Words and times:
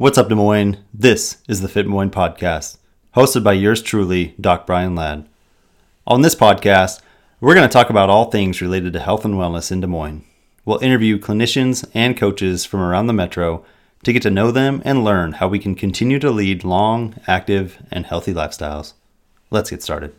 What's 0.00 0.16
up, 0.16 0.30
Des 0.30 0.34
Moines? 0.34 0.78
This 0.94 1.42
is 1.46 1.60
the 1.60 1.68
Fit 1.68 1.86
Moines 1.86 2.08
podcast, 2.08 2.78
hosted 3.14 3.44
by 3.44 3.52
yours 3.52 3.82
truly, 3.82 4.34
Doc 4.40 4.66
Brian 4.66 4.94
Ladd. 4.94 5.28
On 6.06 6.22
this 6.22 6.34
podcast, 6.34 7.02
we're 7.38 7.54
going 7.54 7.68
to 7.68 7.72
talk 7.72 7.90
about 7.90 8.08
all 8.08 8.30
things 8.30 8.62
related 8.62 8.94
to 8.94 8.98
health 8.98 9.26
and 9.26 9.34
wellness 9.34 9.70
in 9.70 9.82
Des 9.82 9.86
Moines. 9.86 10.24
We'll 10.64 10.78
interview 10.78 11.18
clinicians 11.18 11.86
and 11.92 12.16
coaches 12.16 12.64
from 12.64 12.80
around 12.80 13.08
the 13.08 13.12
metro 13.12 13.62
to 14.04 14.12
get 14.14 14.22
to 14.22 14.30
know 14.30 14.50
them 14.50 14.80
and 14.86 15.04
learn 15.04 15.32
how 15.32 15.48
we 15.48 15.58
can 15.58 15.74
continue 15.74 16.18
to 16.20 16.30
lead 16.30 16.64
long, 16.64 17.16
active, 17.26 17.82
and 17.90 18.06
healthy 18.06 18.32
lifestyles. 18.32 18.94
Let's 19.50 19.68
get 19.68 19.82
started. 19.82 20.14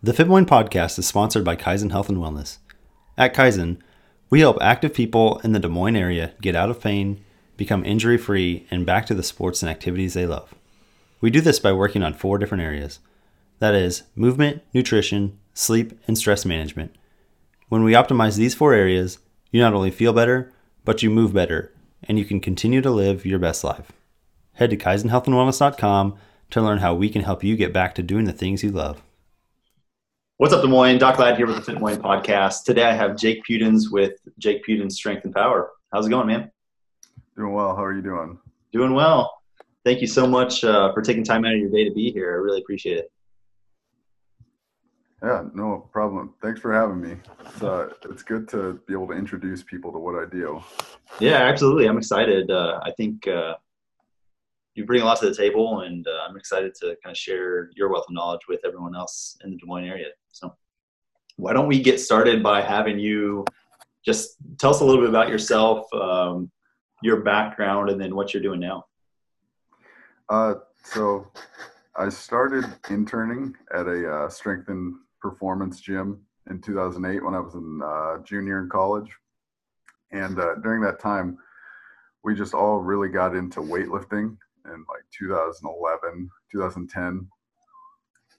The 0.00 0.12
Fit 0.12 0.28
Moines 0.28 0.46
podcast 0.46 0.96
is 0.96 1.08
sponsored 1.08 1.44
by 1.44 1.56
Kaizen 1.56 1.90
Health 1.90 2.08
and 2.08 2.18
Wellness. 2.18 2.58
At 3.18 3.34
Kaizen, 3.34 3.78
we 4.30 4.38
help 4.38 4.58
active 4.60 4.94
people 4.94 5.40
in 5.42 5.50
the 5.50 5.58
Des 5.58 5.66
Moines 5.66 5.96
area 5.96 6.34
get 6.40 6.54
out 6.54 6.70
of 6.70 6.80
pain 6.80 7.24
become 7.56 7.84
injury 7.84 8.18
free, 8.18 8.66
and 8.70 8.86
back 8.86 9.06
to 9.06 9.14
the 9.14 9.22
sports 9.22 9.62
and 9.62 9.70
activities 9.70 10.14
they 10.14 10.26
love. 10.26 10.54
We 11.20 11.30
do 11.30 11.40
this 11.40 11.58
by 11.58 11.72
working 11.72 12.02
on 12.02 12.14
four 12.14 12.38
different 12.38 12.62
areas 12.62 13.00
that 13.58 13.74
is, 13.74 14.02
movement, 14.14 14.62
nutrition, 14.74 15.38
sleep, 15.54 15.98
and 16.06 16.18
stress 16.18 16.44
management. 16.44 16.94
When 17.68 17.82
we 17.82 17.92
optimize 17.92 18.36
these 18.36 18.54
four 18.54 18.74
areas, 18.74 19.18
you 19.50 19.60
not 19.60 19.72
only 19.72 19.90
feel 19.90 20.12
better, 20.12 20.52
but 20.84 21.02
you 21.02 21.10
move 21.10 21.32
better, 21.32 21.72
and 22.04 22.18
you 22.18 22.24
can 22.24 22.40
continue 22.40 22.82
to 22.82 22.90
live 22.90 23.24
your 23.24 23.38
best 23.38 23.64
life. 23.64 23.92
Head 24.52 24.70
to 24.70 24.76
KaizenHealthAndWellness.com 24.76 26.18
to 26.50 26.62
learn 26.62 26.78
how 26.78 26.94
we 26.94 27.08
can 27.08 27.22
help 27.22 27.42
you 27.42 27.56
get 27.56 27.72
back 27.72 27.94
to 27.94 28.02
doing 28.02 28.24
the 28.24 28.32
things 28.32 28.62
you 28.62 28.70
love. 28.70 29.02
What's 30.36 30.52
up, 30.52 30.62
Des 30.62 30.68
Moines? 30.68 30.98
Doc 30.98 31.18
Ladd 31.18 31.38
here 31.38 31.46
with 31.46 31.56
the 31.56 31.62
Fit 31.62 31.80
Moines 31.80 31.98
podcast. 31.98 32.64
Today 32.64 32.84
I 32.84 32.92
have 32.92 33.16
Jake 33.16 33.42
Pudenz 33.48 33.90
with 33.90 34.12
Jake 34.38 34.64
Pudenz 34.66 34.92
Strength 34.92 35.24
and 35.24 35.34
Power. 35.34 35.70
How's 35.92 36.06
it 36.06 36.10
going, 36.10 36.26
man? 36.26 36.50
Doing 37.36 37.52
well. 37.52 37.76
How 37.76 37.84
are 37.84 37.94
you 37.94 38.00
doing? 38.00 38.38
Doing 38.72 38.94
well. 38.94 39.42
Thank 39.84 40.00
you 40.00 40.06
so 40.06 40.26
much 40.26 40.64
uh, 40.64 40.92
for 40.94 41.02
taking 41.02 41.22
time 41.22 41.44
out 41.44 41.52
of 41.52 41.60
your 41.60 41.70
day 41.70 41.84
to 41.84 41.94
be 41.94 42.10
here. 42.10 42.32
I 42.32 42.36
really 42.36 42.60
appreciate 42.60 42.98
it. 42.98 43.12
Yeah, 45.22 45.44
no 45.54 45.88
problem. 45.92 46.34
Thanks 46.42 46.60
for 46.60 46.72
having 46.72 47.00
me. 47.00 47.16
It's, 47.40 47.62
uh, 47.62 47.88
it's 48.04 48.22
good 48.22 48.48
to 48.50 48.80
be 48.86 48.94
able 48.94 49.08
to 49.08 49.12
introduce 49.12 49.62
people 49.62 49.92
to 49.92 49.98
what 49.98 50.14
I 50.14 50.28
do. 50.30 50.62
Yeah, 51.20 51.36
absolutely. 51.36 51.86
I'm 51.86 51.98
excited. 51.98 52.50
Uh, 52.50 52.80
I 52.82 52.90
think 52.92 53.28
uh, 53.28 53.54
you 54.74 54.86
bring 54.86 55.02
a 55.02 55.04
lot 55.04 55.20
to 55.20 55.28
the 55.28 55.34
table, 55.34 55.82
and 55.82 56.06
uh, 56.06 56.26
I'm 56.28 56.36
excited 56.36 56.74
to 56.76 56.96
kind 57.02 57.12
of 57.12 57.18
share 57.18 57.70
your 57.76 57.90
wealth 57.90 58.06
of 58.08 58.14
knowledge 58.14 58.42
with 58.48 58.60
everyone 58.64 58.96
else 58.96 59.36
in 59.44 59.50
the 59.50 59.56
Des 59.56 59.66
Moines 59.66 59.84
area. 59.84 60.08
So, 60.32 60.54
why 61.36 61.52
don't 61.52 61.68
we 61.68 61.82
get 61.82 62.00
started 62.00 62.42
by 62.42 62.62
having 62.62 62.98
you 62.98 63.44
just 64.04 64.36
tell 64.58 64.70
us 64.70 64.80
a 64.80 64.84
little 64.84 65.00
bit 65.00 65.10
about 65.10 65.28
yourself, 65.28 65.92
um, 65.92 66.50
your 67.02 67.20
background 67.20 67.90
and 67.90 68.00
then 68.00 68.14
what 68.14 68.32
you're 68.32 68.42
doing 68.42 68.60
now. 68.60 68.84
Uh, 70.28 70.54
so 70.82 71.30
I 71.96 72.08
started 72.08 72.64
interning 72.90 73.54
at 73.74 73.86
a 73.86 74.10
uh, 74.10 74.28
strength 74.28 74.68
and 74.68 74.94
performance 75.20 75.80
gym 75.80 76.20
in 76.50 76.60
2008 76.60 77.24
when 77.24 77.34
I 77.34 77.40
was 77.40 77.54
in 77.54 77.80
uh, 77.82 78.22
junior 78.22 78.60
in 78.60 78.68
college. 78.68 79.10
And 80.12 80.38
uh, 80.38 80.56
during 80.62 80.80
that 80.82 81.00
time, 81.00 81.38
we 82.22 82.34
just 82.34 82.54
all 82.54 82.80
really 82.80 83.08
got 83.08 83.34
into 83.34 83.60
weightlifting 83.60 84.36
in 84.66 84.84
like 84.88 85.04
2011, 85.16 86.28
2010, 86.50 87.28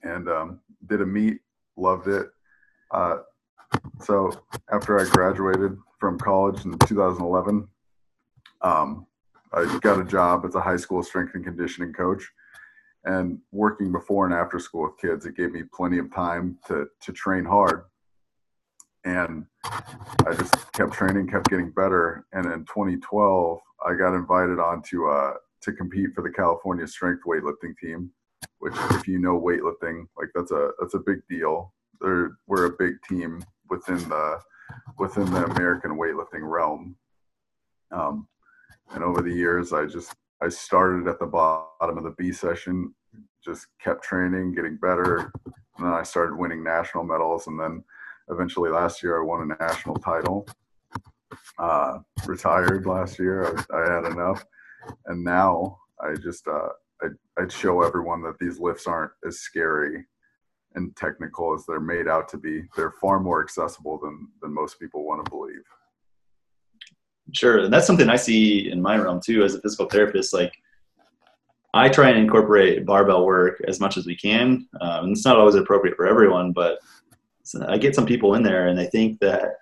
and 0.02 0.28
um, 0.28 0.60
did 0.86 1.00
a 1.00 1.06
meet, 1.06 1.38
loved 1.76 2.08
it. 2.08 2.28
Uh, 2.90 3.18
so 4.02 4.30
after 4.70 4.98
I 4.98 5.08
graduated 5.10 5.76
from 5.98 6.18
college 6.18 6.64
in 6.64 6.78
2011, 6.78 7.66
um, 8.60 9.06
I 9.52 9.78
got 9.80 10.00
a 10.00 10.04
job 10.04 10.44
as 10.44 10.54
a 10.54 10.60
high 10.60 10.76
school 10.76 11.02
strength 11.02 11.34
and 11.34 11.44
conditioning 11.44 11.92
coach. 11.92 12.22
And 13.04 13.38
working 13.52 13.92
before 13.92 14.26
and 14.26 14.34
after 14.34 14.58
school 14.58 14.82
with 14.82 14.98
kids, 15.00 15.24
it 15.24 15.36
gave 15.36 15.52
me 15.52 15.62
plenty 15.72 15.98
of 15.98 16.12
time 16.12 16.58
to, 16.66 16.86
to 17.00 17.12
train 17.12 17.44
hard. 17.44 17.84
And 19.04 19.46
I 19.64 20.34
just 20.34 20.54
kept 20.72 20.92
training, 20.92 21.28
kept 21.28 21.48
getting 21.48 21.70
better. 21.70 22.26
And 22.32 22.46
in 22.46 22.64
2012, 22.66 23.58
I 23.86 23.94
got 23.94 24.14
invited 24.14 24.58
on 24.58 24.82
to, 24.90 25.08
uh, 25.08 25.34
to 25.62 25.72
compete 25.72 26.10
for 26.14 26.22
the 26.22 26.30
California 26.30 26.86
strength 26.86 27.22
weightlifting 27.26 27.78
team, 27.80 28.10
which 28.58 28.74
if 28.90 29.08
you 29.08 29.18
know 29.18 29.40
weightlifting, 29.40 30.06
like 30.18 30.28
that's 30.34 30.50
a, 30.50 30.72
that's 30.80 30.94
a 30.94 30.98
big 30.98 31.20
deal. 31.30 31.72
They're, 32.00 32.32
we're 32.46 32.66
a 32.66 32.76
big 32.78 32.94
team 33.08 33.42
within 33.70 34.06
the, 34.08 34.40
within 34.98 35.30
the 35.30 35.46
American 35.46 35.92
weightlifting 35.92 36.42
realm. 36.42 36.96
Um, 37.90 38.28
and 38.92 39.04
over 39.04 39.22
the 39.22 39.32
years 39.32 39.72
i 39.72 39.84
just 39.84 40.14
i 40.42 40.48
started 40.48 41.08
at 41.08 41.18
the 41.18 41.26
bottom 41.26 41.98
of 41.98 42.04
the 42.04 42.14
b 42.18 42.32
session 42.32 42.92
just 43.44 43.66
kept 43.82 44.04
training 44.04 44.52
getting 44.54 44.76
better. 44.76 45.32
And 45.76 45.86
then 45.86 45.92
i 45.92 46.02
started 46.02 46.36
winning 46.36 46.62
national 46.62 47.04
medals. 47.04 47.46
And 47.46 47.58
then 47.58 47.82
eventually 48.30 48.70
last 48.70 49.02
year 49.02 49.20
i 49.20 49.24
won 49.24 49.50
a 49.50 49.62
national 49.62 49.96
title. 49.96 50.46
Uh, 51.58 51.98
retired 52.26 52.86
last 52.86 53.18
year. 53.18 53.56
I, 53.72 53.76
I, 53.76 53.94
had 53.94 54.12
enough. 54.12 54.44
And 55.06 55.24
now 55.24 55.78
i 56.02 56.14
just 56.14 56.46
uh, 56.46 56.68
I, 57.02 57.08
i'd 57.40 57.52
show 57.52 57.82
everyone 57.82 58.22
that 58.22 58.38
these 58.38 58.60
lifts 58.60 58.86
aren't 58.86 59.12
as 59.26 59.40
scary 59.40 60.04
and 60.74 60.94
technical 60.96 61.54
as 61.54 61.64
they're 61.66 61.80
made 61.80 62.08
out 62.08 62.28
to 62.28 62.36
be. 62.36 62.62
They're 62.76 62.94
far 63.00 63.20
more 63.20 63.42
accessible 63.42 63.98
than 63.98 64.28
than 64.42 64.52
most 64.52 64.78
people 64.78 65.04
want 65.04 65.24
to 65.24 65.30
believe 65.30 65.64
Sure, 67.32 67.58
and 67.58 67.72
that's 67.72 67.86
something 67.86 68.08
I 68.08 68.16
see 68.16 68.70
in 68.70 68.80
my 68.80 68.96
realm 68.96 69.20
too 69.20 69.42
as 69.44 69.54
a 69.54 69.60
physical 69.60 69.86
therapist. 69.86 70.32
Like, 70.32 70.52
I 71.74 71.88
try 71.88 72.08
and 72.08 72.18
incorporate 72.18 72.86
barbell 72.86 73.26
work 73.26 73.60
as 73.68 73.80
much 73.80 73.98
as 73.98 74.06
we 74.06 74.16
can, 74.16 74.66
um, 74.80 75.04
and 75.04 75.12
it's 75.12 75.26
not 75.26 75.36
always 75.36 75.54
appropriate 75.54 75.96
for 75.96 76.06
everyone. 76.06 76.52
But 76.52 76.78
I 77.66 77.76
get 77.76 77.94
some 77.94 78.06
people 78.06 78.34
in 78.34 78.42
there, 78.42 78.68
and 78.68 78.78
they 78.78 78.86
think 78.86 79.20
that 79.20 79.56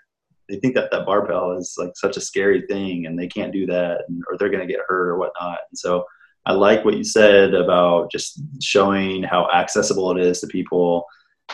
they 0.49 0.57
think 0.57 0.77
that 0.77 0.93
that 0.93 1.07
barbell 1.07 1.59
is 1.59 1.75
like 1.77 1.91
such 1.97 2.17
a 2.17 2.21
scary 2.21 2.63
thing, 2.69 3.07
and 3.07 3.19
they 3.19 3.27
can't 3.27 3.53
do 3.53 3.67
that, 3.67 4.05
or 4.29 4.39
they're 4.39 4.49
going 4.49 4.67
to 4.67 4.73
get 4.73 4.85
hurt 4.87 5.09
or 5.09 5.19
whatnot. 5.19 5.59
And 5.71 5.79
so, 5.79 6.05
I 6.47 6.53
like 6.53 6.85
what 6.85 6.97
you 6.97 7.03
said 7.03 7.53
about 7.53 8.13
just 8.13 8.41
showing 8.63 9.25
how 9.25 9.51
accessible 9.51 10.13
it 10.13 10.25
is 10.25 10.41
to 10.41 10.47
people, 10.47 11.05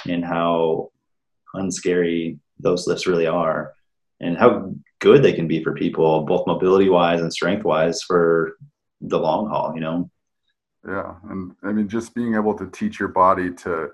and 0.06 0.22
how 0.22 0.90
unscary 1.54 2.38
those 2.60 2.86
lifts 2.86 3.06
really 3.06 3.26
are, 3.26 3.72
and 4.22 4.38
how 4.38 4.72
good 5.00 5.22
they 5.22 5.32
can 5.32 5.48
be 5.48 5.62
for 5.62 5.74
people, 5.74 6.22
both 6.22 6.46
mobility 6.46 6.88
wise 6.88 7.20
and 7.20 7.32
strength 7.32 7.64
wise 7.64 8.02
for 8.02 8.56
the 9.00 9.18
long 9.18 9.48
haul, 9.48 9.72
you 9.74 9.80
know? 9.80 10.08
Yeah. 10.86 11.14
And 11.28 11.52
I 11.62 11.72
mean, 11.72 11.88
just 11.88 12.14
being 12.14 12.34
able 12.34 12.54
to 12.54 12.68
teach 12.68 12.98
your 12.98 13.08
body 13.08 13.52
to, 13.54 13.90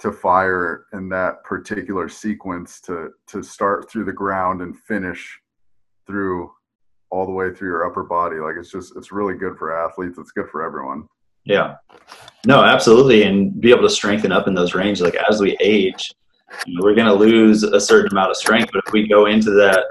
to 0.00 0.12
fire 0.12 0.86
in 0.92 1.08
that 1.10 1.44
particular 1.44 2.08
sequence 2.08 2.80
to, 2.82 3.10
to 3.26 3.42
start 3.42 3.90
through 3.90 4.04
the 4.04 4.12
ground 4.12 4.62
and 4.62 4.76
finish 4.76 5.38
through 6.06 6.50
all 7.10 7.26
the 7.26 7.32
way 7.32 7.52
through 7.52 7.68
your 7.68 7.86
upper 7.86 8.04
body. 8.04 8.36
Like 8.36 8.56
it's 8.58 8.70
just, 8.70 8.96
it's 8.96 9.12
really 9.12 9.34
good 9.34 9.58
for 9.58 9.76
athletes. 9.76 10.18
It's 10.18 10.32
good 10.32 10.48
for 10.50 10.62
everyone. 10.62 11.08
Yeah. 11.44 11.76
No, 12.46 12.62
absolutely. 12.62 13.24
And 13.24 13.58
be 13.60 13.70
able 13.70 13.82
to 13.82 13.90
strengthen 13.90 14.32
up 14.32 14.48
in 14.48 14.54
those 14.54 14.74
ranges. 14.74 15.02
Like 15.02 15.16
as 15.30 15.40
we 15.40 15.56
age, 15.60 16.12
we're 16.80 16.94
going 16.94 17.06
to 17.06 17.14
lose 17.14 17.62
a 17.62 17.80
certain 17.80 18.12
amount 18.12 18.30
of 18.30 18.36
strength, 18.36 18.70
but 18.72 18.82
if 18.86 18.92
we 18.92 19.06
go 19.06 19.26
into 19.26 19.50
that 19.50 19.86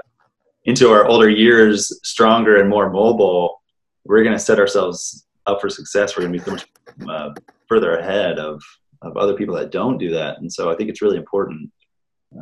into 0.64 0.90
our 0.90 1.06
older 1.06 1.30
years 1.30 1.90
stronger 2.06 2.60
and 2.60 2.68
more 2.68 2.90
mobile, 2.90 3.62
we're 4.04 4.22
going 4.22 4.36
to 4.36 4.38
set 4.38 4.58
ourselves 4.58 5.26
up 5.46 5.60
for 5.60 5.70
success. 5.70 6.16
We're 6.16 6.24
going 6.24 6.34
to 6.34 6.38
be 6.38 6.44
so 6.44 6.50
much 6.52 6.66
uh, 7.08 7.34
further 7.66 7.96
ahead 7.96 8.38
of, 8.38 8.62
of 9.02 9.16
other 9.16 9.34
people 9.34 9.54
that 9.54 9.70
don't 9.70 9.98
do 9.98 10.10
that. 10.10 10.38
And 10.38 10.52
so 10.52 10.70
I 10.70 10.76
think 10.76 10.90
it's 10.90 11.00
really 11.00 11.16
important. 11.16 11.70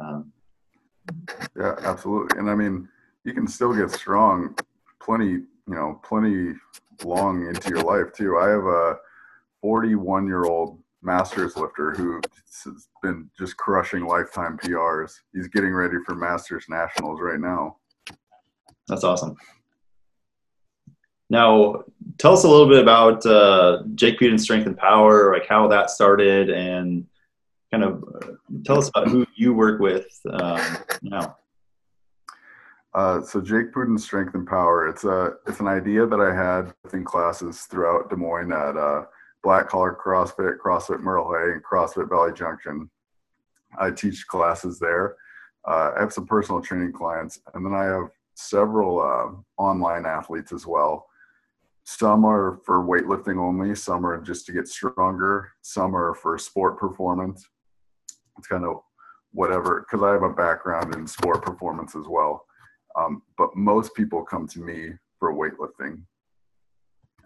Um, 0.01 0.33
yeah, 1.57 1.77
absolutely. 1.83 2.39
And 2.39 2.51
I 2.51 2.55
mean, 2.55 2.89
you 3.25 3.33
can 3.33 3.47
still 3.47 3.75
get 3.75 3.91
strong 3.91 4.57
plenty, 5.01 5.31
you 5.31 5.47
know, 5.67 6.01
plenty 6.03 6.55
long 7.05 7.47
into 7.47 7.71
your 7.71 7.83
life 7.83 8.13
too. 8.13 8.39
I 8.39 8.49
have 8.49 8.65
a 8.65 8.97
41 9.63 10.27
year 10.27 10.45
old 10.45 10.79
masters 11.07 11.57
lifter 11.57 11.93
who 11.93 12.21
has 12.65 12.89
been 13.03 13.31
just 13.39 13.57
crushing 13.57 14.05
lifetime 14.05 14.59
PRs. 14.59 15.13
He's 15.33 15.49
getting 15.49 15.73
ready 15.73 15.97
for 16.05 16.15
masters 16.15 16.67
nationals 16.69 17.21
right 17.23 17.41
now. 17.41 17.77
That's 18.89 19.05
awesome. 19.05 19.37
Now, 21.31 21.85
tell 22.19 22.33
us 22.33 22.45
a 22.45 22.49
little 22.49 22.69
bit 22.69 22.83
about 22.83 23.25
uh, 23.25 23.83
Jake 23.95 24.19
Pudenz 24.19 24.41
Strength 24.41 24.67
and 24.67 24.77
Power, 24.77 25.33
like 25.33 25.49
how 25.49 25.67
that 25.69 25.91
started, 25.91 26.51
and 26.51 27.07
kind 27.73 27.83
of 27.83 28.05
uh, 28.23 28.33
tell 28.65 28.79
us 28.79 28.89
about 28.89 29.09
who 29.09 29.27
you 29.37 29.55
work 29.55 29.81
with 29.81 30.07
um, 30.31 30.79
now. 31.03 31.37
Uh, 32.95 33.21
so 33.23 33.41
Jake 33.41 33.73
Pudenz 33.73 34.01
Strength 34.01 34.35
and 34.35 34.47
Power, 34.47 34.89
it's 34.89 35.05
a 35.05 35.35
it's 35.47 35.61
an 35.61 35.67
idea 35.67 36.07
that 36.07 36.21
I 36.21 36.35
had 36.35 36.73
in 36.95 37.05
classes 37.05 37.63
throughout 37.63 38.09
Des 38.09 38.17
Moines 38.17 38.53
at 38.53 38.77
uh, 38.77 39.05
Black 39.43 39.69
Collar 39.69 39.97
CrossFit, 40.05 40.59
CrossFit 40.59 41.01
Merle 41.01 41.33
Hay, 41.33 41.53
and 41.53 41.63
CrossFit 41.65 42.09
Valley 42.09 42.33
Junction. 42.33 42.91
I 43.79 43.91
teach 43.91 44.27
classes 44.27 44.79
there. 44.79 45.17
Uh, 45.69 45.93
I 45.97 46.01
have 46.01 46.13
some 46.13 46.27
personal 46.27 46.61
training 46.61 46.93
clients, 46.93 47.41
and 47.55 47.65
then 47.65 47.75
I 47.75 47.85
have 47.85 48.09
several 48.35 49.01
uh, 49.01 49.63
online 49.63 50.07
athletes 50.07 50.53
as 50.53 50.67
well. 50.67 51.07
some 51.87 52.25
are 52.25 52.59
for 52.65 52.85
weightlifting 52.85 53.39
only, 53.39 53.73
some 53.77 54.05
are 54.05 54.21
just 54.21 54.45
to 54.45 54.53
get 54.53 54.67
stronger, 54.67 55.53
some 55.63 55.95
are 55.95 56.15
for 56.15 56.37
sport 56.37 56.79
performance. 56.79 57.47
It's 58.37 58.49
kind 58.49 58.65
of 58.65 58.81
whatever, 59.31 59.87
because 59.89 60.05
I 60.05 60.13
have 60.13 60.25
a 60.25 60.35
background 60.35 60.97
in 60.97 61.07
sport 61.07 61.43
performance 61.43 61.95
as 61.95 62.07
well. 62.09 62.45
Um, 62.99 63.23
but 63.39 63.55
most 63.55 63.95
people 63.95 64.25
come 64.25 64.49
to 64.49 64.61
me 64.61 64.95
for 65.21 65.33
weightlifting. 65.33 66.03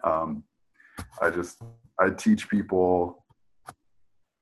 Um, 0.03 0.43
I 1.19 1.31
just 1.31 1.59
I 2.01 2.09
teach 2.09 2.49
people 2.49 3.23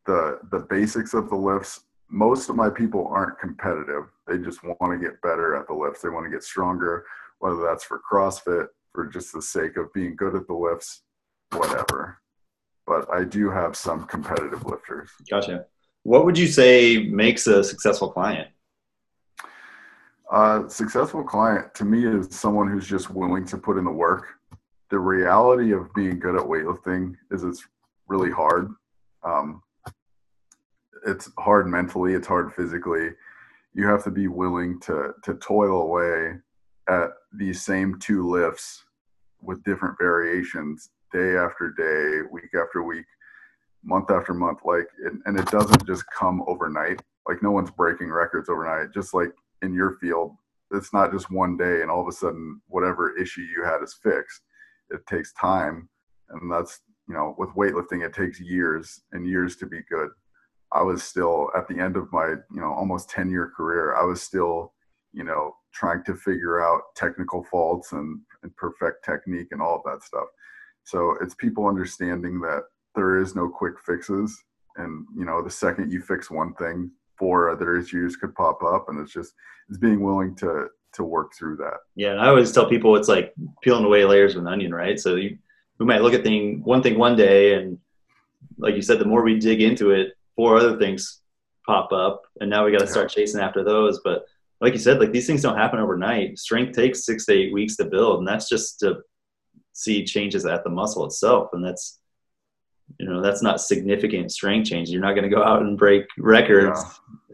the 0.05 0.39
the 0.51 0.59
basics 0.59 1.13
of 1.13 1.29
the 1.29 1.35
lifts. 1.35 1.81
Most 2.09 2.49
of 2.49 2.55
my 2.55 2.69
people 2.69 3.07
aren't 3.07 3.37
competitive. 3.37 4.05
They 4.27 4.37
just 4.37 4.63
want 4.63 4.91
to 4.93 4.97
get 4.97 5.21
better 5.21 5.55
at 5.55 5.67
the 5.67 5.73
lifts. 5.73 6.01
They 6.01 6.09
want 6.09 6.25
to 6.25 6.31
get 6.31 6.43
stronger, 6.43 7.05
whether 7.39 7.61
that's 7.61 7.83
for 7.83 8.01
CrossFit, 8.09 8.67
for 8.93 9.05
just 9.05 9.33
the 9.33 9.41
sake 9.41 9.77
of 9.77 9.93
being 9.93 10.15
good 10.15 10.35
at 10.35 10.47
the 10.47 10.53
lifts, 10.53 11.03
whatever. 11.51 12.17
But 12.87 13.07
I 13.13 13.25
do 13.25 13.51
have 13.51 13.75
some 13.75 14.05
competitive 14.05 14.65
lifters. 14.65 15.09
Gotcha. 15.29 15.65
What 16.03 16.25
would 16.25 16.37
you 16.37 16.47
say 16.47 17.03
makes 17.03 17.45
a 17.45 17.63
successful 17.63 18.09
client? 18.11 18.47
A 20.31 20.63
successful 20.67 21.23
client 21.23 21.75
to 21.75 21.85
me 21.85 22.05
is 22.05 22.33
someone 22.35 22.67
who's 22.67 22.87
just 22.87 23.09
willing 23.09 23.45
to 23.45 23.57
put 23.57 23.77
in 23.77 23.83
the 23.83 23.91
work. 23.91 24.38
The 24.89 24.99
reality 24.99 25.71
of 25.71 25.93
being 25.93 26.19
good 26.19 26.35
at 26.35 26.41
weightlifting 26.41 27.15
is 27.31 27.43
it's 27.43 27.65
really 28.07 28.31
hard. 28.31 28.73
Um, 29.23 29.61
it's 31.05 31.31
hard 31.37 31.67
mentally, 31.67 32.13
it's 32.13 32.27
hard 32.27 32.53
physically. 32.53 33.09
You 33.73 33.87
have 33.87 34.03
to 34.05 34.11
be 34.11 34.27
willing 34.27 34.79
to 34.81 35.13
to 35.23 35.35
toil 35.35 35.81
away 35.83 36.37
at 36.89 37.11
these 37.33 37.61
same 37.61 37.99
two 37.99 38.27
lifts 38.27 38.83
with 39.41 39.63
different 39.63 39.97
variations 39.99 40.89
day 41.13 41.35
after 41.37 41.71
day, 41.71 42.27
week 42.31 42.49
after 42.59 42.83
week, 42.83 43.05
month 43.83 44.11
after 44.11 44.33
month. 44.33 44.59
Like, 44.65 44.87
and 45.25 45.39
it 45.39 45.45
doesn't 45.47 45.85
just 45.85 46.03
come 46.11 46.43
overnight. 46.47 47.01
Like, 47.27 47.41
no 47.43 47.51
one's 47.51 47.71
breaking 47.71 48.11
records 48.11 48.49
overnight. 48.49 48.93
Just 48.93 49.13
like 49.13 49.31
in 49.61 49.73
your 49.73 49.97
field, 50.01 50.35
it's 50.71 50.93
not 50.93 51.11
just 51.11 51.31
one 51.31 51.57
day 51.57 51.81
and 51.81 51.89
all 51.89 52.01
of 52.01 52.07
a 52.07 52.11
sudden 52.11 52.61
whatever 52.67 53.17
issue 53.17 53.41
you 53.41 53.63
had 53.63 53.83
is 53.83 53.93
fixed. 53.93 54.41
It 54.89 55.05
takes 55.07 55.33
time, 55.33 55.89
and 56.29 56.51
that's 56.51 56.81
you 57.07 57.15
know 57.15 57.35
with 57.37 57.49
weightlifting 57.51 58.05
it 58.05 58.13
takes 58.13 58.39
years 58.39 59.01
and 59.11 59.25
years 59.25 59.55
to 59.57 59.65
be 59.65 59.81
good. 59.89 60.09
I 60.71 60.83
was 60.83 61.03
still 61.03 61.49
at 61.57 61.67
the 61.67 61.79
end 61.79 61.97
of 61.97 62.11
my 62.11 62.27
you 62.27 62.61
know 62.61 62.73
almost 62.73 63.09
10 63.09 63.29
year 63.29 63.51
career. 63.55 63.95
I 63.95 64.03
was 64.03 64.21
still 64.21 64.73
you 65.13 65.23
know 65.23 65.55
trying 65.73 66.03
to 66.03 66.15
figure 66.15 66.61
out 66.61 66.81
technical 66.95 67.43
faults 67.43 67.91
and, 67.91 68.19
and 68.43 68.55
perfect 68.55 69.05
technique 69.05 69.49
and 69.51 69.61
all 69.61 69.75
of 69.75 69.83
that 69.85 70.03
stuff. 70.03 70.27
So 70.83 71.15
it's 71.21 71.35
people 71.35 71.67
understanding 71.67 72.39
that 72.41 72.63
there 72.95 73.19
is 73.19 73.35
no 73.35 73.49
quick 73.49 73.79
fixes, 73.85 74.43
and 74.77 75.05
you 75.17 75.25
know 75.25 75.41
the 75.41 75.49
second 75.49 75.91
you 75.91 76.01
fix 76.01 76.31
one 76.31 76.53
thing, 76.55 76.91
four 77.17 77.49
other 77.49 77.75
issues 77.75 78.15
could 78.15 78.35
pop 78.35 78.63
up, 78.63 78.89
and 78.89 78.99
it's 78.99 79.13
just 79.13 79.33
it's 79.69 79.77
being 79.77 80.01
willing 80.01 80.35
to 80.37 80.67
to 80.93 81.03
work 81.03 81.33
through 81.33 81.57
that. 81.57 81.77
Yeah, 81.95 82.11
and 82.11 82.19
I 82.19 82.27
always 82.27 82.51
tell 82.51 82.67
people 82.67 82.95
it's 82.95 83.07
like 83.07 83.33
peeling 83.61 83.85
away 83.85 84.05
layers 84.05 84.35
of 84.35 84.41
an 84.41 84.47
onion, 84.47 84.73
right? 84.73 84.99
So 84.99 85.15
you, 85.15 85.37
we 85.79 85.85
might 85.85 86.01
look 86.01 86.13
at 86.13 86.23
thing 86.23 86.61
one 86.63 86.81
thing 86.81 86.97
one 86.97 87.15
day, 87.15 87.53
and 87.53 87.77
like 88.57 88.75
you 88.75 88.81
said, 88.81 88.99
the 88.99 89.05
more 89.05 89.23
we 89.23 89.39
dig 89.39 89.61
into 89.61 89.91
it, 89.91 90.13
four 90.35 90.57
other 90.57 90.77
things 90.77 91.21
pop 91.65 91.91
up, 91.91 92.23
and 92.41 92.49
now 92.49 92.65
we 92.65 92.71
got 92.71 92.79
to 92.79 92.87
start 92.87 93.11
chasing 93.11 93.41
after 93.41 93.63
those. 93.63 94.01
But 94.03 94.25
like 94.61 94.73
you 94.73 94.79
said, 94.79 94.99
like 94.99 95.11
these 95.11 95.27
things 95.27 95.41
don't 95.41 95.57
happen 95.57 95.79
overnight. 95.79 96.37
Strength 96.37 96.75
takes 96.75 97.05
six 97.05 97.25
to 97.25 97.33
eight 97.33 97.53
weeks 97.53 97.75
to 97.77 97.85
build, 97.85 98.19
and 98.19 98.27
that's 98.27 98.49
just 98.49 98.79
to 98.79 98.99
see 99.73 100.03
changes 100.03 100.45
at 100.45 100.63
the 100.63 100.69
muscle 100.69 101.05
itself, 101.05 101.49
and 101.53 101.63
that's 101.63 101.99
you 102.97 103.07
know 103.07 103.21
that's 103.21 103.41
not 103.41 103.61
significant 103.61 104.31
strength 104.31 104.69
change. 104.69 104.89
You're 104.89 105.01
not 105.01 105.13
going 105.13 105.29
to 105.29 105.35
go 105.35 105.43
out 105.43 105.61
and 105.61 105.77
break 105.77 106.05
records 106.17 106.81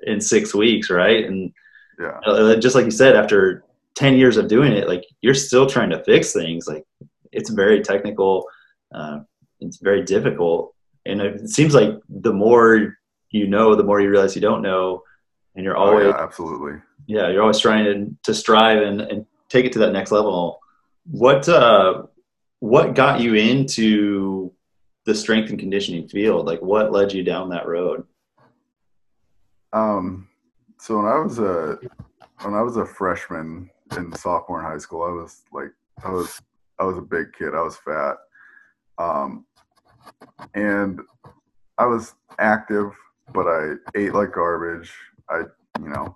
yeah. 0.03 0.13
in 0.13 0.21
six 0.21 0.53
weeks, 0.53 0.89
right? 0.89 1.25
And 1.25 1.51
yeah, 1.99 2.19
uh, 2.25 2.55
just 2.55 2.75
like 2.75 2.85
you 2.85 2.91
said, 2.91 3.15
after 3.15 3.63
ten 3.95 4.15
years 4.15 4.37
of 4.37 4.47
doing 4.47 4.71
it, 4.71 4.87
like 4.87 5.03
you're 5.21 5.33
still 5.33 5.67
trying 5.67 5.89
to 5.89 6.03
fix 6.03 6.33
things. 6.33 6.67
Like 6.67 6.83
it's 7.31 7.49
very 7.49 7.81
technical, 7.81 8.45
uh, 8.93 9.19
it's 9.59 9.77
very 9.77 10.03
difficult, 10.03 10.73
and 11.05 11.21
it 11.21 11.49
seems 11.49 11.73
like 11.73 11.93
the 12.09 12.33
more 12.33 12.97
you 13.31 13.47
know, 13.47 13.75
the 13.75 13.83
more 13.83 13.99
you 13.99 14.09
realize 14.09 14.35
you 14.35 14.41
don't 14.41 14.61
know, 14.61 15.03
and 15.55 15.63
you're 15.63 15.77
always 15.77 16.05
oh, 16.05 16.09
yeah, 16.09 16.23
absolutely 16.23 16.81
yeah, 17.07 17.29
you're 17.29 17.41
always 17.41 17.59
trying 17.59 17.85
to, 17.85 18.15
to 18.23 18.33
strive 18.33 18.81
and, 18.81 19.01
and 19.01 19.25
take 19.49 19.65
it 19.65 19.73
to 19.73 19.79
that 19.79 19.93
next 19.93 20.11
level. 20.11 20.59
What 21.05 21.47
uh, 21.47 22.03
what 22.59 22.95
got 22.95 23.19
you 23.19 23.35
into 23.35 24.51
the 25.05 25.13
strength 25.13 25.49
and 25.49 25.59
conditioning 25.59 26.07
field? 26.07 26.47
Like, 26.47 26.61
what 26.61 26.91
led 26.91 27.13
you 27.13 27.23
down 27.23 27.49
that 27.49 27.67
road? 27.67 28.05
Um, 29.71 30.29
so 30.85 30.97
when 30.97 31.07
I 31.07 31.17
was 31.17 31.39
a 31.39 31.79
when 32.43 32.53
I 32.53 32.61
was 32.61 32.77
a 32.77 32.85
freshman 32.85 33.71
in 33.97 34.13
sophomore 34.13 34.59
in 34.59 34.67
high 34.67 34.77
school, 34.77 35.01
I 35.01 35.09
was 35.09 35.41
like, 35.51 35.71
I 36.03 36.11
was 36.11 36.39
I 36.79 36.83
was 36.83 36.99
a 36.99 37.01
big 37.01 37.33
kid. 37.35 37.55
I 37.55 37.61
was 37.61 37.75
fat, 37.77 38.17
um, 38.99 39.47
and 40.53 41.01
I 41.79 41.87
was 41.87 42.13
active, 42.37 42.91
but 43.33 43.47
I 43.47 43.73
ate 43.95 44.13
like 44.13 44.33
garbage. 44.33 44.93
I, 45.27 45.45
you 45.79 45.89
know, 45.89 46.15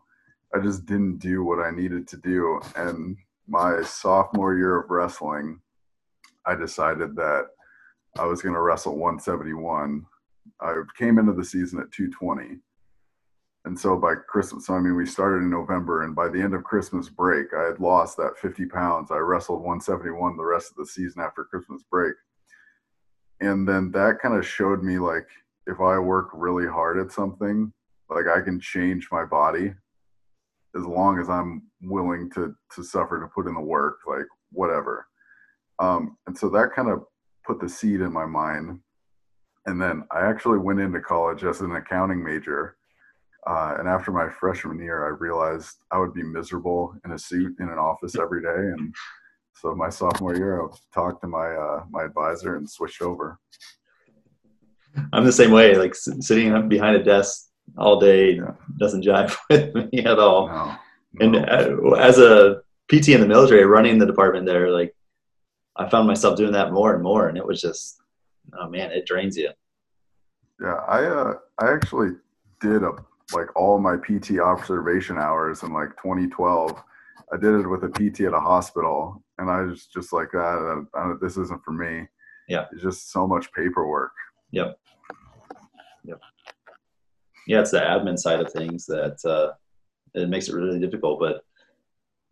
I 0.54 0.60
just 0.60 0.86
didn't 0.86 1.18
do 1.18 1.44
what 1.44 1.58
I 1.58 1.72
needed 1.72 2.08
to 2.10 2.18
do. 2.18 2.62
And 2.76 3.18
my 3.48 3.82
sophomore 3.82 4.56
year 4.56 4.82
of 4.82 4.92
wrestling, 4.92 5.62
I 6.46 6.54
decided 6.54 7.16
that 7.16 7.48
I 8.20 8.26
was 8.26 8.44
going 8.44 8.54
to 8.54 8.62
wrestle 8.62 8.98
171. 8.98 10.06
I 10.62 10.76
came 10.96 11.18
into 11.18 11.34
the 11.34 11.44
season 11.44 11.80
at 11.80 11.92
220. 11.92 12.60
And 13.66 13.78
so 13.78 13.98
by 13.98 14.16
Christmas, 14.16 14.68
so 14.68 14.74
I 14.74 14.80
mean, 14.80 14.96
we 14.96 15.06
started 15.06 15.44
in 15.44 15.50
November, 15.50 16.04
and 16.04 16.16
by 16.16 16.30
the 16.30 16.42
end 16.42 16.54
of 16.54 16.64
Christmas 16.64 17.10
break, 17.10 17.48
I 17.54 17.64
had 17.66 17.80
lost 17.80 18.18
that 18.18 18.38
50 18.42 18.66
pounds. 18.68 19.12
I 19.12 19.18
wrestled 19.18 19.60
171 19.60 20.38
the 20.38 20.46
rest 20.46 20.72
of 20.72 20.78
the 20.78 20.86
season 20.86 21.22
after 21.22 21.44
Christmas 21.44 21.84
break. 21.92 22.14
And 23.42 23.68
then 23.68 23.92
that 23.92 24.20
kind 24.22 24.36
of 24.36 24.48
showed 24.48 24.84
me 24.84 24.98
like, 24.98 25.28
if 25.68 25.80
I 25.80 26.00
work 26.00 26.30
really 26.34 26.68
hard 26.68 27.00
at 27.00 27.12
something, 27.12 27.72
like 28.10 28.26
I 28.28 28.42
can 28.42 28.60
change 28.60 29.08
my 29.12 29.24
body 29.26 29.74
as 30.76 30.86
long 30.86 31.20
as 31.20 31.30
I'm 31.30 31.64
willing 31.82 32.30
to 32.32 32.56
to 32.76 32.84
suffer 32.84 33.20
to 33.20 33.28
put 33.28 33.48
in 33.48 33.56
the 33.56 33.62
work, 33.62 34.00
like 34.08 34.26
whatever. 34.52 35.08
Um, 35.80 36.18
and 36.28 36.38
so 36.38 36.50
that 36.50 36.74
kind 36.76 36.90
of 36.90 37.04
put 37.46 37.60
the 37.60 37.70
seed 37.70 38.02
in 38.02 38.12
my 38.12 38.26
mind. 38.26 38.80
And 39.66 39.82
then 39.82 40.04
I 40.12 40.22
actually 40.22 40.58
went 40.58 40.80
into 40.80 41.00
college 41.00 41.44
as 41.44 41.62
an 41.62 41.76
accounting 41.76 42.24
major. 42.24 42.78
Uh, 43.48 43.76
and 43.80 43.88
after 43.88 44.12
my 44.12 44.30
freshman 44.30 44.80
year, 44.80 45.06
I 45.06 45.10
realized 45.10 45.78
I 45.92 45.98
would 45.98 46.14
be 46.14 46.24
miserable 46.24 46.96
in 47.06 47.12
a 47.12 47.20
suit 47.20 47.56
in 47.60 47.70
an 47.70 47.78
office 47.78 48.18
every 48.18 48.42
day. 48.42 48.50
And 48.50 48.94
so 49.54 49.74
my 49.76 49.90
sophomore 49.90 50.36
year, 50.36 50.62
I 50.62 50.68
talked 50.94 51.22
to 51.22 51.28
my 51.28 51.48
uh, 51.48 51.84
my 51.90 52.04
advisor 52.04 52.58
and 52.58 52.70
switched 52.70 53.02
over. 53.02 53.40
I'm 55.14 55.26
the 55.26 55.32
same 55.32 55.52
way. 55.52 55.76
Like 55.76 55.96
sitting 55.96 56.68
behind 56.68 56.96
a 56.96 57.04
desk 57.04 57.50
all 57.78 58.00
day 58.00 58.36
yeah. 58.36 58.52
doesn't 58.78 59.06
jive 59.06 59.36
with 59.50 59.74
me 59.92 60.00
at 60.06 60.20
all. 60.20 60.48
No, 60.48 60.76
no. 61.14 61.26
And 61.26 61.36
uh, 61.38 61.92
as 61.96 62.20
a 62.20 62.62
PT 62.92 63.10
in 63.10 63.22
the 63.22 63.28
military, 63.28 63.66
running 63.66 63.98
the 63.98 64.06
department 64.06 64.46
there, 64.46 64.72
like 64.72 64.96
I 65.76 65.90
found 65.90 66.08
myself 66.08 66.38
doing 66.38 66.52
that 66.54 66.72
more 66.72 66.94
and 66.94 67.04
more, 67.04 67.30
and 67.30 67.38
it 67.38 67.46
was 67.46 67.62
just, 67.62 68.02
oh 68.60 68.70
man, 68.70 68.92
it 68.92 69.06
drains 69.06 69.38
you. 69.38 69.50
Yeah, 70.62 70.76
I 70.88 71.06
uh, 71.06 71.34
I 71.60 71.72
actually 71.72 72.12
did 72.60 72.84
a 72.84 72.92
like 73.34 73.56
all 73.56 73.80
my 73.80 73.96
PT 73.98 74.40
observation 74.40 75.18
hours 75.18 75.64
in 75.64 75.74
like 75.74 75.90
2012. 76.02 76.82
I 77.32 77.38
did 77.38 77.54
it 77.54 77.68
with 77.68 77.84
a 77.84 77.90
PT 77.90 78.22
at 78.22 78.34
a 78.34 78.40
hospital, 78.40 79.24
and 79.38 79.50
I 79.50 79.62
was 79.62 79.86
just 79.86 80.12
like 80.12 80.32
that. 80.32 80.88
Uh, 80.94 81.14
this 81.22 81.38
isn't 81.38 81.64
for 81.64 81.72
me. 81.72 82.08
Yeah, 82.48 82.66
it's 82.72 82.82
just 82.82 83.12
so 83.12 83.28
much 83.28 83.52
paperwork. 83.54 84.12
Yep. 84.52 84.80
Yep 86.06 86.20
yeah, 87.50 87.62
it's 87.62 87.72
the 87.72 87.80
admin 87.80 88.18
side 88.18 88.40
of 88.40 88.54
things 88.54 88.86
that 88.86 89.18
uh, 89.26 89.54
it 90.14 90.30
makes 90.30 90.48
it 90.48 90.54
really 90.54 90.80
difficult. 90.80 91.20
But 91.20 91.44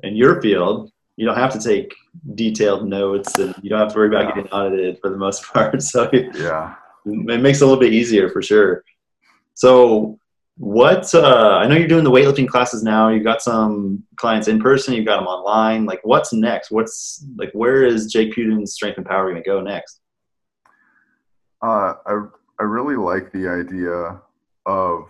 in 0.04 0.16
your 0.16 0.40
field, 0.44 0.92
you 1.16 1.26
don't 1.26 1.36
have 1.36 1.52
to 1.54 1.60
take 1.60 1.92
detailed 2.36 2.88
notes, 2.88 3.40
and 3.40 3.56
you 3.64 3.70
don't 3.72 3.80
have 3.80 3.92
to 3.94 3.98
worry 3.98 4.10
about 4.10 4.26
yeah. 4.26 4.36
getting 4.36 4.52
audited 4.52 5.00
for 5.02 5.10
the 5.10 5.18
most 5.18 5.44
part. 5.54 5.82
So 5.82 6.08
yeah, 6.14 6.76
it 7.04 7.42
makes 7.42 7.62
it 7.62 7.64
a 7.64 7.68
little 7.68 7.82
bit 7.82 7.94
easier 7.94 8.30
for 8.30 8.44
sure. 8.44 8.84
So 9.56 10.20
what 10.58 11.14
uh, 11.14 11.60
I 11.62 11.68
know 11.68 11.76
you're 11.76 11.88
doing 11.88 12.04
the 12.04 12.12
weightlifting 12.12 12.48
classes 12.48 12.82
now. 12.84 13.10
You've 13.10 13.24
got 13.24 13.42
some 13.42 14.04
clients 14.16 14.48
in 14.48 14.60
person. 14.60 14.94
You've 14.94 15.06
got 15.06 15.18
them 15.18 15.28
online. 15.28 15.86
Like, 15.86 16.00
what's 16.04 16.34
next? 16.34 16.72
What's 16.72 17.26
like? 17.38 17.52
Where 17.54 17.84
is 17.84 18.12
Jake 18.12 18.34
Pudenz 18.34 18.70
Strength 18.70 18.98
and 18.98 19.06
Power 19.06 19.30
going 19.30 19.42
to 19.42 19.48
go 19.48 19.62
next? 19.62 20.02
Uh, 21.62 21.94
I 22.06 22.26
I 22.60 22.64
really 22.64 22.96
like 22.96 23.32
the 23.32 23.48
idea 23.48 24.20
of 24.66 25.10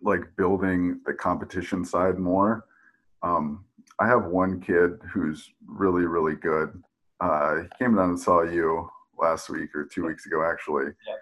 like 0.00 0.22
building 0.36 1.00
the 1.06 1.12
competition 1.12 1.84
side 1.84 2.18
more. 2.18 2.64
Um, 3.22 3.64
I 4.00 4.06
have 4.08 4.24
one 4.24 4.60
kid 4.60 4.92
who's 5.12 5.52
really, 5.66 6.06
really 6.06 6.34
good. 6.34 6.82
uh, 7.20 7.62
he 7.62 7.68
came 7.78 7.94
down 7.94 8.10
and 8.10 8.20
saw 8.20 8.42
you 8.42 8.88
last 9.18 9.48
week 9.48 9.74
or 9.76 9.84
two 9.84 10.04
weeks 10.06 10.26
ago, 10.26 10.42
actually. 10.44 10.86
Yeah. 11.06 11.14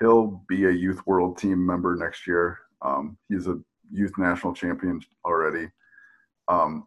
He'll 0.00 0.42
be 0.48 0.66
a 0.66 0.70
youth 0.70 1.00
world 1.06 1.38
team 1.38 1.64
member 1.64 1.96
next 1.96 2.26
year. 2.26 2.58
Um, 2.82 3.18
he's 3.28 3.48
a 3.48 3.60
youth 3.90 4.12
national 4.18 4.54
champion 4.54 5.00
already. 5.24 5.68
Um, 6.48 6.86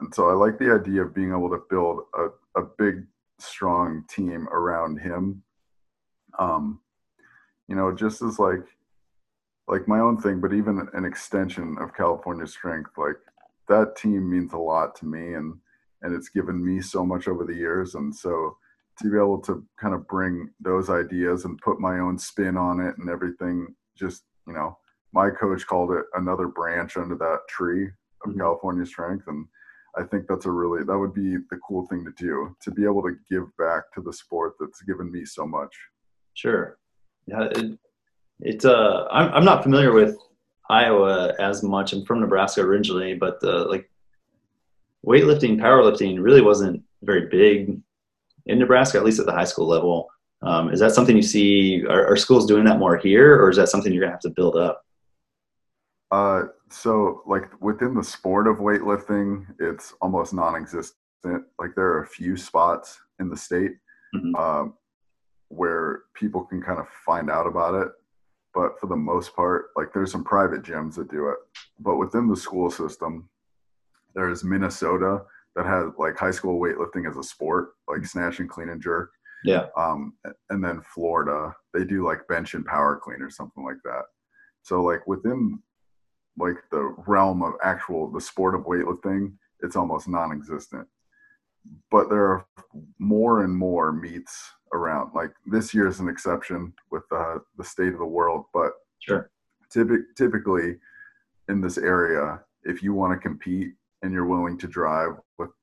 and 0.00 0.14
so 0.14 0.28
I 0.28 0.32
like 0.32 0.58
the 0.58 0.72
idea 0.74 1.02
of 1.02 1.14
being 1.14 1.30
able 1.30 1.50
to 1.50 1.62
build 1.68 2.00
a, 2.14 2.60
a 2.60 2.64
big, 2.78 3.06
strong 3.38 4.04
team 4.08 4.48
around 4.48 4.98
him. 4.98 5.42
Um, 6.38 6.80
you 7.68 7.76
know, 7.76 7.94
just 7.94 8.22
as 8.22 8.38
like 8.38 8.66
like 9.68 9.86
my 9.86 10.00
own 10.00 10.20
thing, 10.20 10.40
but 10.40 10.52
even 10.52 10.88
an 10.94 11.04
extension 11.04 11.76
of 11.80 11.94
California 11.94 12.46
Strength, 12.46 12.90
like 12.96 13.16
that 13.68 13.94
team 13.94 14.28
means 14.28 14.52
a 14.52 14.58
lot 14.58 14.96
to 14.96 15.06
me 15.06 15.34
and 15.34 15.54
and 16.02 16.14
it's 16.14 16.30
given 16.30 16.64
me 16.64 16.80
so 16.80 17.04
much 17.04 17.28
over 17.28 17.44
the 17.44 17.54
years. 17.54 17.94
And 17.94 18.14
so 18.14 18.56
to 19.02 19.10
be 19.10 19.16
able 19.16 19.40
to 19.40 19.64
kind 19.80 19.94
of 19.94 20.06
bring 20.08 20.50
those 20.60 20.90
ideas 20.90 21.44
and 21.44 21.58
put 21.60 21.80
my 21.80 21.98
own 22.00 22.18
spin 22.18 22.56
on 22.56 22.80
it 22.80 22.96
and 22.98 23.08
everything, 23.08 23.74
just, 23.96 24.24
you 24.46 24.52
know, 24.52 24.76
my 25.12 25.30
coach 25.30 25.66
called 25.66 25.92
it 25.92 26.04
another 26.14 26.48
branch 26.48 26.96
under 26.96 27.16
that 27.16 27.40
tree 27.48 27.88
of 28.24 28.32
Mhm. 28.32 28.38
California 28.38 28.84
Strength. 28.84 29.26
And 29.28 29.46
I 29.96 30.04
think 30.04 30.26
that's 30.28 30.46
a 30.46 30.50
really, 30.50 30.84
that 30.84 30.98
would 30.98 31.14
be 31.14 31.36
the 31.50 31.58
cool 31.66 31.86
thing 31.86 32.04
to 32.04 32.12
do, 32.12 32.54
to 32.62 32.70
be 32.70 32.84
able 32.84 33.02
to 33.02 33.16
give 33.28 33.44
back 33.56 33.92
to 33.94 34.02
the 34.02 34.12
sport 34.12 34.54
that's 34.60 34.82
given 34.82 35.10
me 35.10 35.24
so 35.24 35.46
much. 35.46 35.74
Sure. 36.34 36.78
Yeah. 37.26 37.44
It, 37.44 37.78
it's 38.40 38.64
uh, 38.64 39.06
I'm 39.10 39.30
I'm 39.34 39.44
not 39.44 39.62
familiar 39.62 39.92
with 39.92 40.16
Iowa 40.70 41.34
as 41.38 41.62
much. 41.62 41.92
I'm 41.92 42.04
from 42.06 42.20
Nebraska 42.20 42.62
originally, 42.62 43.14
but 43.14 43.38
uh, 43.42 43.68
like 43.68 43.90
weightlifting, 45.06 45.58
powerlifting 45.58 46.22
really 46.22 46.40
wasn't 46.40 46.82
very 47.02 47.26
big 47.26 47.82
in 48.50 48.58
Nebraska, 48.58 48.98
at 48.98 49.04
least 49.04 49.20
at 49.20 49.26
the 49.26 49.32
high 49.32 49.44
school 49.44 49.66
level. 49.66 50.08
Um, 50.42 50.70
is 50.72 50.80
that 50.80 50.92
something 50.92 51.16
you 51.16 51.22
see? 51.22 51.84
Are, 51.86 52.06
are 52.06 52.16
schools 52.16 52.46
doing 52.46 52.64
that 52.64 52.78
more 52.78 52.96
here, 52.96 53.40
or 53.42 53.50
is 53.50 53.56
that 53.56 53.68
something 53.68 53.92
you're 53.92 54.00
gonna 54.02 54.12
have 54.12 54.20
to 54.20 54.30
build 54.30 54.56
up? 54.56 54.84
Uh, 56.10 56.44
so 56.70 57.22
like 57.26 57.48
within 57.60 57.94
the 57.94 58.02
sport 58.02 58.46
of 58.48 58.56
weightlifting, 58.56 59.46
it's 59.60 59.94
almost 60.00 60.34
non-existent. 60.34 60.94
Like 61.58 61.74
there 61.76 61.86
are 61.86 62.02
a 62.02 62.06
few 62.06 62.36
spots 62.36 62.98
in 63.20 63.28
the 63.28 63.36
state 63.36 63.72
Mhm. 64.14 64.34
um, 64.36 64.74
where 65.48 66.02
people 66.14 66.44
can 66.44 66.60
kind 66.62 66.80
of 66.80 66.88
find 67.06 67.30
out 67.30 67.46
about 67.46 67.74
it, 67.74 67.92
but 68.54 68.78
for 68.80 68.86
the 68.88 68.96
most 68.96 69.36
part, 69.36 69.66
like 69.76 69.92
there's 69.92 70.10
some 70.10 70.24
private 70.24 70.62
gyms 70.62 70.94
that 70.96 71.10
do 71.10 71.28
it. 71.28 71.38
But 71.78 71.96
within 71.96 72.26
the 72.28 72.36
school 72.36 72.70
system, 72.70 73.28
there's 74.14 74.42
Minnesota 74.42 75.22
that 75.56 75.66
has 75.66 75.86
like 75.98 76.16
high 76.16 76.30
school 76.30 76.60
weightlifting 76.60 77.08
as 77.08 77.16
a 77.16 77.22
sport, 77.22 77.70
like 77.88 78.04
snatch 78.06 78.38
and 78.40 78.48
clean 78.48 78.68
and 78.68 78.80
jerk. 78.80 79.10
Yeah. 79.44 79.66
Um, 79.76 80.14
and 80.50 80.62
then 80.62 80.82
Florida, 80.94 81.54
they 81.72 81.84
do 81.84 82.04
like 82.06 82.28
bench 82.28 82.54
and 82.54 82.64
power 82.64 83.00
clean 83.02 83.22
or 83.22 83.30
something 83.30 83.64
like 83.64 83.78
that. 83.84 84.02
So 84.62 84.82
like 84.82 85.06
within 85.06 85.60
like 86.38 86.56
the 86.70 86.94
realm 87.06 87.42
of 87.42 87.54
actual 87.64 88.10
the 88.10 88.20
sport 88.20 88.54
of 88.54 88.62
weightlifting, 88.62 89.32
it's 89.62 89.76
almost 89.76 90.08
non-existent. 90.08 90.86
But 91.90 92.08
there 92.08 92.24
are 92.24 92.46
more 92.98 93.44
and 93.44 93.54
more 93.54 93.92
meets 93.92 94.50
around. 94.72 95.12
Like 95.14 95.32
this 95.46 95.74
year 95.74 95.86
is 95.88 96.00
an 96.00 96.08
exception 96.08 96.72
with 96.90 97.02
uh, 97.10 97.38
the 97.58 97.64
state 97.64 97.92
of 97.92 97.98
the 97.98 98.04
world, 98.06 98.44
but 98.54 98.72
Sure. 99.00 99.30
typic- 99.72 100.14
typically 100.16 100.78
in 101.48 101.60
this 101.60 101.78
area, 101.78 102.40
if 102.62 102.82
you 102.82 102.92
want 102.94 103.12
to 103.12 103.18
compete 103.28 103.72
and 104.02 104.12
you're 104.12 104.26
willing 104.26 104.56
to 104.58 104.66
drive 104.66 105.12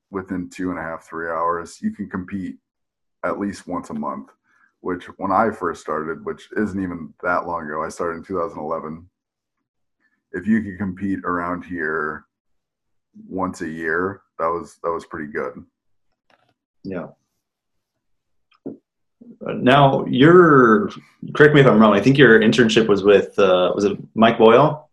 within 0.10 0.50
two 0.50 0.70
and 0.70 0.80
a 0.80 0.82
half, 0.82 1.04
three 1.04 1.30
hours, 1.30 1.82
you 1.82 1.92
can 1.92 2.10
compete 2.10 2.58
at 3.24 3.40
least 3.40 3.68
once 3.68 3.90
a 3.90 3.94
month. 3.94 4.30
Which, 4.82 5.06
when 5.18 5.32
I 5.32 5.50
first 5.50 5.82
started, 5.82 6.24
which 6.24 6.50
isn't 6.56 6.82
even 6.82 7.14
that 7.24 7.48
long 7.48 7.66
ago, 7.66 7.84
I 7.84 7.90
started 7.90 8.20
in 8.20 8.24
2011. 8.24 9.10
If 10.34 10.46
you 10.46 10.62
could 10.62 10.78
compete 10.78 11.20
around 11.26 11.64
here 11.64 12.26
once 13.28 13.62
a 13.62 13.68
year, 13.68 14.22
that 14.38 14.48
was 14.48 14.78
that 14.84 14.92
was 14.92 15.06
pretty 15.06 15.32
good. 15.32 15.64
Yeah. 16.84 17.08
Uh, 18.66 19.54
Now 19.54 20.06
you're 20.06 20.90
correct 21.34 21.56
me 21.56 21.62
if 21.62 21.68
I'm 21.68 21.80
wrong. 21.80 21.96
I 21.96 22.02
think 22.02 22.18
your 22.18 22.40
internship 22.40 22.88
was 22.88 23.04
with 23.04 23.38
uh, 23.40 23.72
was 23.74 23.84
it 23.84 23.98
Mike 24.14 24.38
Boyle? 24.38 24.87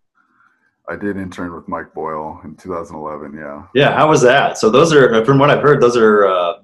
I 0.89 0.97
did 0.97 1.17
intern 1.17 1.55
with 1.55 1.67
Mike 1.67 1.95
Boyle 1.95 2.41
in 2.45 2.57
2011. 2.57 3.37
Yeah. 3.37 3.67
Yeah, 3.75 3.97
how 3.97 4.09
was 4.09 4.21
that? 4.23 4.59
So 4.59 4.69
those 4.69 4.93
are, 4.93 5.25
from 5.25 5.39
what 5.39 5.51
I've 5.51 5.63
heard, 5.63 5.81
those 5.81 5.97
are 5.97 6.27
uh, 6.27 6.55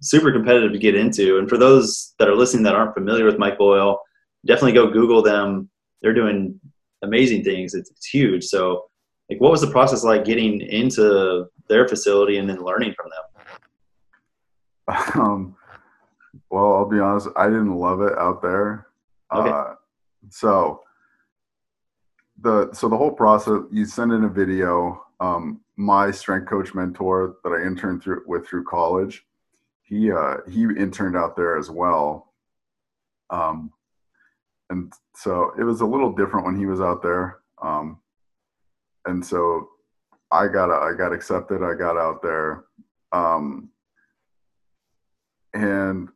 super 0.00 0.32
competitive 0.32 0.72
to 0.72 0.78
get 0.78 0.94
into. 0.94 1.38
And 1.38 1.48
for 1.48 1.58
those 1.58 2.14
that 2.18 2.28
are 2.28 2.34
listening 2.34 2.62
that 2.64 2.74
aren't 2.74 2.94
familiar 2.94 3.26
with 3.26 3.38
Mike 3.38 3.58
Boyle, 3.58 4.00
definitely 4.46 4.72
go 4.72 4.90
Google 4.90 5.22
them. 5.22 5.68
They're 6.00 6.14
doing 6.14 6.58
amazing 7.02 7.44
things. 7.44 7.74
It's, 7.74 7.90
it's 7.90 8.06
huge. 8.06 8.44
So, 8.44 8.86
like, 9.30 9.40
what 9.40 9.50
was 9.50 9.60
the 9.60 9.70
process 9.70 10.02
like 10.02 10.24
getting 10.24 10.60
into 10.62 11.46
their 11.68 11.86
facility 11.86 12.38
and 12.38 12.48
then 12.48 12.62
learning 12.62 12.94
from 12.96 13.10
them? 13.10 13.18
Um, 15.14 15.56
well, 16.50 16.74
I'll 16.74 16.88
be 16.88 16.98
honest, 16.98 17.28
I 17.36 17.46
didn't 17.46 17.74
love 17.74 18.02
it 18.02 18.16
out 18.18 18.42
there. 18.42 18.88
Okay. 19.34 19.50
Uh, 19.50 19.74
so 20.28 20.80
the 22.42 22.72
so 22.72 22.88
the 22.88 22.96
whole 22.96 23.12
process, 23.12 23.60
you 23.70 23.86
send 23.86 24.12
in 24.12 24.24
a 24.24 24.28
video. 24.28 25.04
Um, 25.20 25.60
my 25.76 26.10
strength 26.10 26.48
coach 26.48 26.74
mentor 26.74 27.36
that 27.44 27.50
I 27.50 27.64
interned 27.66 28.02
through 28.02 28.24
with 28.26 28.46
through 28.46 28.64
college, 28.64 29.24
he 29.82 30.10
uh, 30.10 30.38
he 30.48 30.62
interned 30.64 31.16
out 31.16 31.36
there 31.36 31.56
as 31.56 31.70
well. 31.70 32.32
Um, 33.30 33.72
and 34.70 34.92
so 35.14 35.52
it 35.58 35.64
was 35.64 35.80
a 35.80 35.86
little 35.86 36.12
different 36.12 36.46
when 36.46 36.56
he 36.56 36.66
was 36.66 36.80
out 36.80 37.02
there. 37.02 37.38
Um, 37.62 38.00
and 39.06 39.24
so 39.24 39.68
I 40.30 40.48
got 40.48 40.70
I 40.70 40.94
got 40.96 41.12
accepted. 41.12 41.62
I 41.62 41.74
got 41.74 41.96
out 41.96 42.22
there. 42.22 42.64
Um, 43.12 43.68
and 45.54 46.08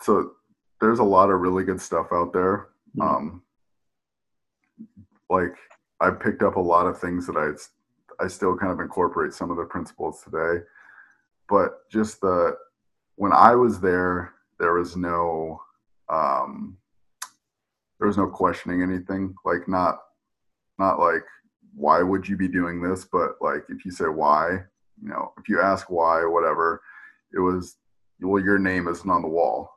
so 0.00 0.32
there's 0.80 1.00
a 1.00 1.04
lot 1.04 1.30
of 1.30 1.40
really 1.40 1.64
good 1.64 1.80
stuff 1.80 2.06
out 2.12 2.32
there 2.32 2.68
Mhm. 2.96 3.42
Like 5.30 5.54
i 6.00 6.10
picked 6.10 6.42
up 6.42 6.56
a 6.56 6.60
lot 6.60 6.86
of 6.86 6.98
things 6.98 7.26
that 7.26 7.36
i 7.36 7.50
i 8.20 8.26
still 8.26 8.56
kind 8.56 8.72
of 8.72 8.80
incorporate 8.80 9.32
some 9.32 9.50
of 9.50 9.56
the 9.56 9.64
principles 9.64 10.22
today. 10.22 10.62
But 11.48 11.88
just 11.90 12.20
the 12.20 12.56
when 13.16 13.32
i 13.32 13.54
was 13.54 13.80
there 13.80 14.34
there 14.58 14.74
was 14.74 14.96
no 14.96 15.60
um 16.08 16.76
there 17.98 18.06
was 18.08 18.16
no 18.16 18.28
questioning 18.28 18.82
anything. 18.82 19.34
Like 19.44 19.68
not 19.68 19.98
not 20.78 20.98
like 20.98 21.24
why 21.74 22.02
would 22.02 22.28
you 22.28 22.36
be 22.36 22.48
doing 22.48 22.82
this? 22.82 23.04
But 23.04 23.32
like 23.40 23.64
if 23.68 23.84
you 23.84 23.90
say 23.90 24.06
why 24.06 24.50
you 25.02 25.08
know 25.08 25.32
if 25.38 25.48
you 25.48 25.60
ask 25.60 25.90
why 25.90 26.24
whatever 26.24 26.82
it 27.32 27.40
was 27.40 27.76
well 28.20 28.42
your 28.42 28.58
name 28.58 28.86
isn't 28.88 29.10
on 29.10 29.22
the 29.22 29.28
wall. 29.28 29.70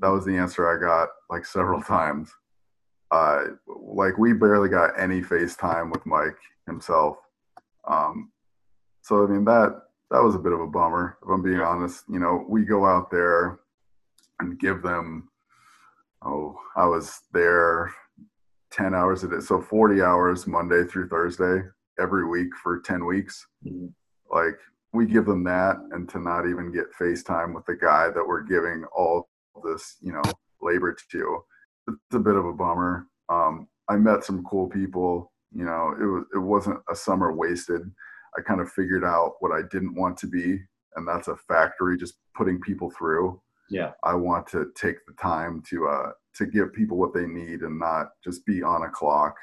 That 0.00 0.08
was 0.08 0.24
the 0.24 0.36
answer 0.36 0.68
i 0.68 0.80
got 0.80 1.08
like 1.30 1.44
several 1.44 1.82
times 1.96 2.32
uh 3.12 3.42
like 3.68 4.16
we 4.18 4.32
barely 4.32 4.68
got 4.68 4.98
any 4.98 5.20
facetime 5.20 5.90
with 5.92 6.04
mike 6.06 6.36
himself 6.66 7.16
um 7.88 8.32
so 9.02 9.24
i 9.24 9.28
mean 9.30 9.44
that 9.44 9.82
that 10.10 10.22
was 10.22 10.34
a 10.34 10.38
bit 10.38 10.52
of 10.52 10.60
a 10.60 10.66
bummer 10.66 11.16
if 11.22 11.28
i'm 11.28 11.42
being 11.42 11.60
honest 11.60 12.04
you 12.08 12.18
know 12.18 12.44
we 12.48 12.64
go 12.64 12.84
out 12.86 13.10
there 13.10 13.60
and 14.40 14.58
give 14.58 14.82
them 14.82 15.28
oh 16.24 16.56
i 16.76 16.84
was 16.84 17.20
there 17.32 17.92
10 18.70 18.94
hours 18.94 19.22
a 19.24 19.28
day 19.28 19.40
so 19.40 19.60
40 19.60 20.02
hours 20.02 20.46
monday 20.46 20.84
through 20.84 21.08
thursday 21.08 21.62
every 22.00 22.26
week 22.26 22.48
for 22.62 22.80
10 22.80 23.04
weeks 23.04 23.46
Mhm. 23.66 23.92
like 24.30 24.58
we 24.94 25.06
give 25.06 25.24
them 25.26 25.42
that 25.44 25.76
and 25.92 26.08
to 26.10 26.18
not 26.18 26.46
even 26.46 26.70
get 26.70 26.92
FaceTime 27.00 27.54
with 27.54 27.64
the 27.64 27.74
guy 27.76 28.10
that 28.10 28.26
we're 28.26 28.42
giving 28.42 28.84
all 28.94 29.30
this, 29.64 29.96
you 30.02 30.12
know, 30.12 30.20
labor 30.60 30.94
to. 31.10 31.44
It's 31.88 32.14
a 32.14 32.18
bit 32.18 32.36
of 32.36 32.44
a 32.44 32.52
bummer. 32.52 33.06
Um, 33.28 33.68
I 33.88 33.96
met 33.96 34.24
some 34.24 34.44
cool 34.44 34.68
people, 34.68 35.32
you 35.54 35.64
know, 35.64 35.94
it 36.00 36.04
was 36.04 36.24
it 36.34 36.38
wasn't 36.38 36.80
a 36.90 36.96
summer 36.96 37.32
wasted. 37.32 37.82
I 38.36 38.40
kind 38.40 38.60
of 38.60 38.70
figured 38.72 39.04
out 39.04 39.34
what 39.40 39.52
I 39.52 39.62
didn't 39.70 39.94
want 39.94 40.16
to 40.18 40.26
be, 40.26 40.58
and 40.96 41.06
that's 41.06 41.28
a 41.28 41.36
factory 41.36 41.96
just 41.96 42.14
putting 42.34 42.60
people 42.60 42.90
through. 42.90 43.40
Yeah. 43.68 43.92
I 44.02 44.14
want 44.14 44.46
to 44.48 44.70
take 44.74 44.96
the 45.06 45.14
time 45.14 45.62
to 45.68 45.88
uh 45.88 46.10
to 46.36 46.46
give 46.46 46.72
people 46.72 46.96
what 46.96 47.12
they 47.12 47.26
need 47.26 47.60
and 47.60 47.78
not 47.78 48.10
just 48.24 48.44
be 48.46 48.62
on 48.62 48.84
a 48.84 48.88
clock 48.88 49.36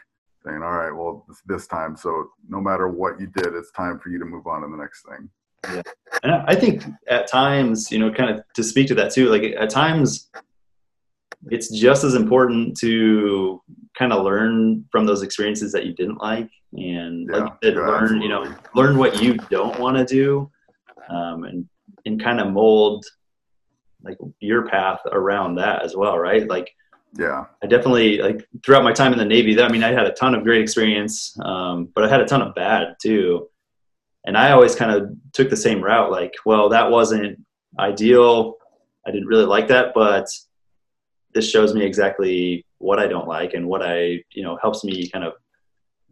saying, 0.44 0.64
all 0.64 0.72
right, 0.72 0.92
well, 0.92 1.26
it's 1.30 1.42
this 1.46 1.68
time. 1.68 1.96
So 1.96 2.30
no 2.48 2.62
matter 2.62 2.88
what 2.88 3.20
you 3.20 3.28
did, 3.28 3.54
it's 3.54 3.72
time 3.72 4.00
for 4.00 4.10
you 4.10 4.18
to 4.20 4.26
move 4.26 4.48
on 4.48 4.62
to 4.62 4.68
the 4.68 4.78
next 4.78 5.06
thing. 5.06 5.30
Yeah, 5.66 5.82
and 6.24 6.32
I 6.32 6.46
I 6.48 6.56
think 6.56 6.84
at 7.08 7.28
times, 7.28 7.92
you 7.92 8.00
know, 8.00 8.12
kind 8.12 8.32
of 8.32 8.44
to 8.54 8.64
speak 8.64 8.88
to 8.88 8.96
that 8.96 9.12
too, 9.12 9.30
like 9.30 9.44
at 9.44 9.70
times 9.70 10.30
it's 11.48 11.70
just 11.70 12.04
as 12.04 12.16
important 12.16 12.78
to 12.78 13.62
kind 13.98 14.14
of 14.14 14.24
learn 14.24 14.86
from 14.92 15.06
those 15.06 15.24
experiences 15.24 15.72
that 15.72 15.86
you 15.86 15.94
didn't 15.94 16.22
like 16.22 16.50
and 16.74 17.30
like 17.30 17.42
Yeah, 17.42 17.46
you 17.46 17.52
said, 17.64 17.74
yeah, 17.76 17.88
learn, 17.88 18.22
you 18.22 18.30
know, 18.30 18.56
learn 18.76 18.98
what 18.98 19.22
you 19.22 19.36
don't 19.50 19.80
want 19.80 19.98
to 19.98 20.06
do. 20.06 20.52
Um, 21.10 21.44
and 21.44 21.68
and 22.06 22.22
kind 22.24 22.40
of 22.40 22.52
mold 22.52 23.06
like 24.04 24.18
your 24.40 24.68
path 24.68 25.00
around 25.12 25.56
that 25.56 25.84
as 25.84 25.96
well, 25.96 26.18
right? 26.18 26.48
Like, 26.48 26.70
yeah, 27.18 27.46
I 27.64 27.68
definitely 27.68 28.20
like 28.20 28.48
throughout 28.64 28.84
my 28.84 28.94
time 28.94 29.14
in 29.14 29.20
the 29.20 29.26
Navy. 29.26 29.60
I 29.60 29.70
mean, 29.70 29.84
I 29.84 29.92
had 29.92 30.06
a 30.06 30.14
ton 30.14 30.36
of 30.36 30.44
great 30.44 30.62
experience, 30.62 31.38
um, 31.44 31.90
but 31.96 32.04
I 32.04 32.10
had 32.10 32.22
a 32.22 32.26
ton 32.26 32.42
of 32.42 32.54
bad 32.54 32.96
too. 33.02 33.50
And 34.26 34.38
I 34.38 34.52
always 34.52 34.76
kind 34.76 34.92
of 34.92 35.10
took 35.34 35.50
the 35.50 35.58
same 35.58 35.82
route. 35.82 36.12
Like, 36.12 36.34
well, 36.46 36.70
that 36.70 36.92
wasn't 36.92 37.40
ideal. 37.80 38.56
I 39.08 39.12
didn't 39.12 39.28
really 39.28 39.46
like 39.46 39.70
that, 39.70 39.94
but 39.96 40.28
this 41.34 41.50
shows 41.50 41.74
me 41.74 41.86
exactly 41.86 42.66
what 42.80 43.00
I 43.00 43.08
don't 43.08 43.28
like 43.28 43.54
and 43.54 43.68
what 43.68 43.82
I, 43.84 44.24
you 44.34 44.44
know, 44.44 44.58
helps 44.62 44.84
me 44.84 45.08
kind 45.10 45.24
of 45.26 45.34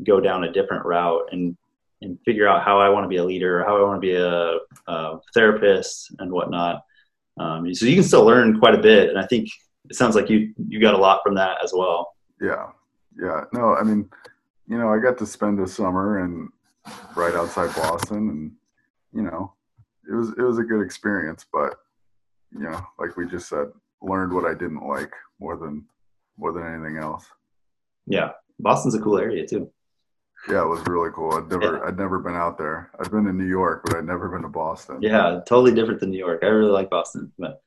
go 0.03 0.19
down 0.19 0.43
a 0.43 0.51
different 0.51 0.85
route 0.85 1.29
and 1.31 1.57
and 2.01 2.19
figure 2.25 2.47
out 2.47 2.63
how 2.63 2.79
I 2.79 2.89
want 2.89 3.05
to 3.05 3.07
be 3.07 3.17
a 3.17 3.23
leader, 3.23 3.65
how 3.65 3.75
I 3.75 3.81
want 3.81 3.99
to 3.99 4.07
be 4.07 4.13
a, 4.13 4.57
a 4.87 5.19
therapist, 5.33 6.13
and 6.19 6.31
whatnot. 6.31 6.83
Um, 7.39 7.73
so 7.73 7.87
you 7.87 7.95
can 7.95 8.03
still 8.03 8.23
learn 8.23 8.59
quite 8.59 8.75
a 8.75 8.81
bit, 8.81 9.09
and 9.09 9.17
I 9.17 9.25
think 9.25 9.49
it 9.89 9.95
sounds 9.95 10.15
like 10.15 10.29
you 10.29 10.53
you 10.67 10.79
got 10.79 10.93
a 10.93 10.97
lot 10.97 11.21
from 11.23 11.35
that 11.35 11.57
as 11.63 11.73
well. 11.73 12.13
Yeah, 12.41 12.67
yeah. 13.19 13.45
No, 13.53 13.75
I 13.75 13.83
mean, 13.83 14.09
you 14.67 14.77
know, 14.77 14.93
I 14.93 14.99
got 14.99 15.17
to 15.19 15.25
spend 15.25 15.59
a 15.59 15.67
summer 15.67 16.23
and 16.23 16.49
right 17.15 17.33
outside 17.33 17.75
Boston, 17.75 18.29
and 18.29 18.51
you 19.13 19.23
know, 19.23 19.53
it 20.09 20.13
was 20.13 20.29
it 20.37 20.41
was 20.41 20.59
a 20.59 20.63
good 20.63 20.81
experience. 20.81 21.45
But 21.51 21.75
you 22.53 22.61
know, 22.61 22.79
like 22.99 23.17
we 23.17 23.27
just 23.27 23.49
said, 23.49 23.67
learned 24.01 24.33
what 24.33 24.45
I 24.45 24.53
didn't 24.53 24.87
like 24.87 25.13
more 25.39 25.57
than 25.57 25.85
more 26.37 26.51
than 26.51 26.63
anything 26.63 26.97
else. 26.97 27.25
Yeah, 28.05 28.31
Boston's 28.59 28.95
a 28.95 29.01
cool 29.01 29.17
area 29.17 29.47
too. 29.47 29.71
Yeah, 30.49 30.63
it 30.63 30.67
was 30.67 30.85
really 30.87 31.09
cool. 31.13 31.33
I'd 31.33 31.49
never, 31.49 31.77
yeah. 31.77 31.83
I'd 31.85 31.97
never 31.97 32.19
been 32.19 32.35
out 32.35 32.57
there. 32.57 32.91
I've 32.99 33.11
been 33.11 33.25
to 33.25 33.33
New 33.33 33.47
York, 33.47 33.81
but 33.83 33.97
I'd 33.97 34.05
never 34.05 34.29
been 34.29 34.43
to 34.43 34.47
Boston. 34.47 35.01
Yeah, 35.01 35.39
totally 35.47 35.73
different 35.73 35.99
than 35.99 36.11
New 36.11 36.19
York. 36.19 36.41
I 36.43 36.47
really 36.47 36.71
like 36.71 36.89
Boston, 36.89 37.31
but 37.37 37.61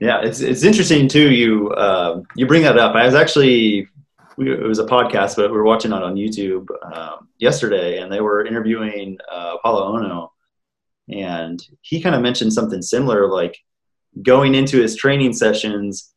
yeah, 0.00 0.22
it's 0.22 0.40
it's 0.40 0.64
interesting 0.64 1.06
too. 1.06 1.30
You 1.30 1.70
uh, 1.70 2.22
you 2.34 2.46
bring 2.46 2.62
that 2.62 2.78
up. 2.78 2.96
I 2.96 3.04
was 3.04 3.14
actually 3.14 3.86
it 4.38 4.66
was 4.66 4.78
a 4.78 4.86
podcast, 4.86 5.36
but 5.36 5.50
we 5.50 5.56
were 5.56 5.64
watching 5.64 5.92
it 5.92 6.02
on 6.02 6.14
YouTube 6.14 6.66
um, 6.94 7.28
yesterday, 7.38 7.98
and 7.98 8.10
they 8.10 8.22
were 8.22 8.46
interviewing 8.46 9.18
uh, 9.30 9.56
Apolo 9.58 9.94
Ohno, 9.94 10.28
and 11.10 11.62
he 11.82 12.00
kind 12.00 12.14
of 12.14 12.22
mentioned 12.22 12.52
something 12.52 12.80
similar, 12.80 13.28
like 13.28 13.56
going 14.22 14.54
into 14.54 14.80
his 14.80 14.96
training 14.96 15.32
sessions 15.32 16.10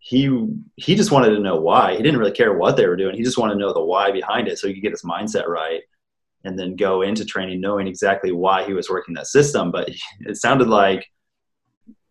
he 0.00 0.46
he 0.76 0.96
just 0.96 1.12
wanted 1.12 1.30
to 1.30 1.40
know 1.40 1.60
why. 1.60 1.94
He 1.94 2.02
didn't 2.02 2.18
really 2.18 2.32
care 2.32 2.54
what 2.54 2.76
they 2.76 2.86
were 2.86 2.96
doing. 2.96 3.14
He 3.14 3.22
just 3.22 3.38
wanted 3.38 3.54
to 3.54 3.60
know 3.60 3.72
the 3.72 3.84
why 3.84 4.10
behind 4.10 4.48
it, 4.48 4.58
so 4.58 4.66
he 4.66 4.74
could 4.74 4.82
get 4.82 4.92
his 4.92 5.02
mindset 5.02 5.46
right, 5.46 5.82
and 6.44 6.58
then 6.58 6.74
go 6.74 7.02
into 7.02 7.24
training 7.24 7.60
knowing 7.60 7.86
exactly 7.86 8.32
why 8.32 8.64
he 8.64 8.72
was 8.72 8.88
working 8.90 9.14
that 9.14 9.26
system. 9.26 9.70
But 9.70 9.90
it 10.20 10.36
sounded 10.36 10.68
like 10.68 11.06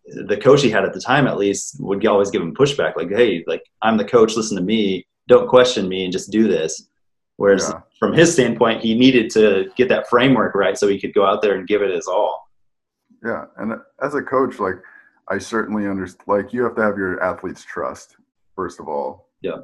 the 0.06 0.36
coach 0.36 0.62
he 0.62 0.70
had 0.70 0.84
at 0.84 0.92
the 0.92 1.00
time, 1.00 1.26
at 1.26 1.36
least, 1.36 1.76
would 1.80 2.06
always 2.06 2.30
give 2.30 2.42
him 2.42 2.54
pushback, 2.54 2.96
like, 2.96 3.10
"Hey, 3.10 3.44
like 3.46 3.62
I'm 3.82 3.96
the 3.96 4.04
coach. 4.04 4.36
Listen 4.36 4.56
to 4.56 4.62
me. 4.62 5.04
Don't 5.28 5.48
question 5.48 5.88
me, 5.88 6.04
and 6.04 6.12
just 6.12 6.30
do 6.30 6.46
this." 6.46 6.88
Whereas 7.36 7.70
yeah. 7.70 7.80
from 7.98 8.12
his 8.12 8.32
standpoint, 8.32 8.82
he 8.82 8.94
needed 8.94 9.30
to 9.30 9.70
get 9.74 9.88
that 9.88 10.08
framework 10.08 10.54
right 10.54 10.76
so 10.78 10.86
he 10.86 11.00
could 11.00 11.14
go 11.14 11.26
out 11.26 11.42
there 11.42 11.56
and 11.56 11.66
give 11.66 11.82
it 11.82 11.90
his 11.90 12.06
all. 12.06 12.48
Yeah, 13.24 13.46
and 13.56 13.72
as 14.02 14.14
a 14.14 14.22
coach, 14.22 14.60
like 14.60 14.76
I 15.30 15.38
certainly 15.38 15.86
understand. 15.86 16.26
Like 16.26 16.52
you 16.52 16.64
have 16.64 16.74
to 16.76 16.82
have 16.82 16.98
your 16.98 17.22
athletes 17.22 17.64
trust 17.64 18.16
first 18.56 18.80
of 18.80 18.88
all. 18.88 19.28
Yeah. 19.42 19.58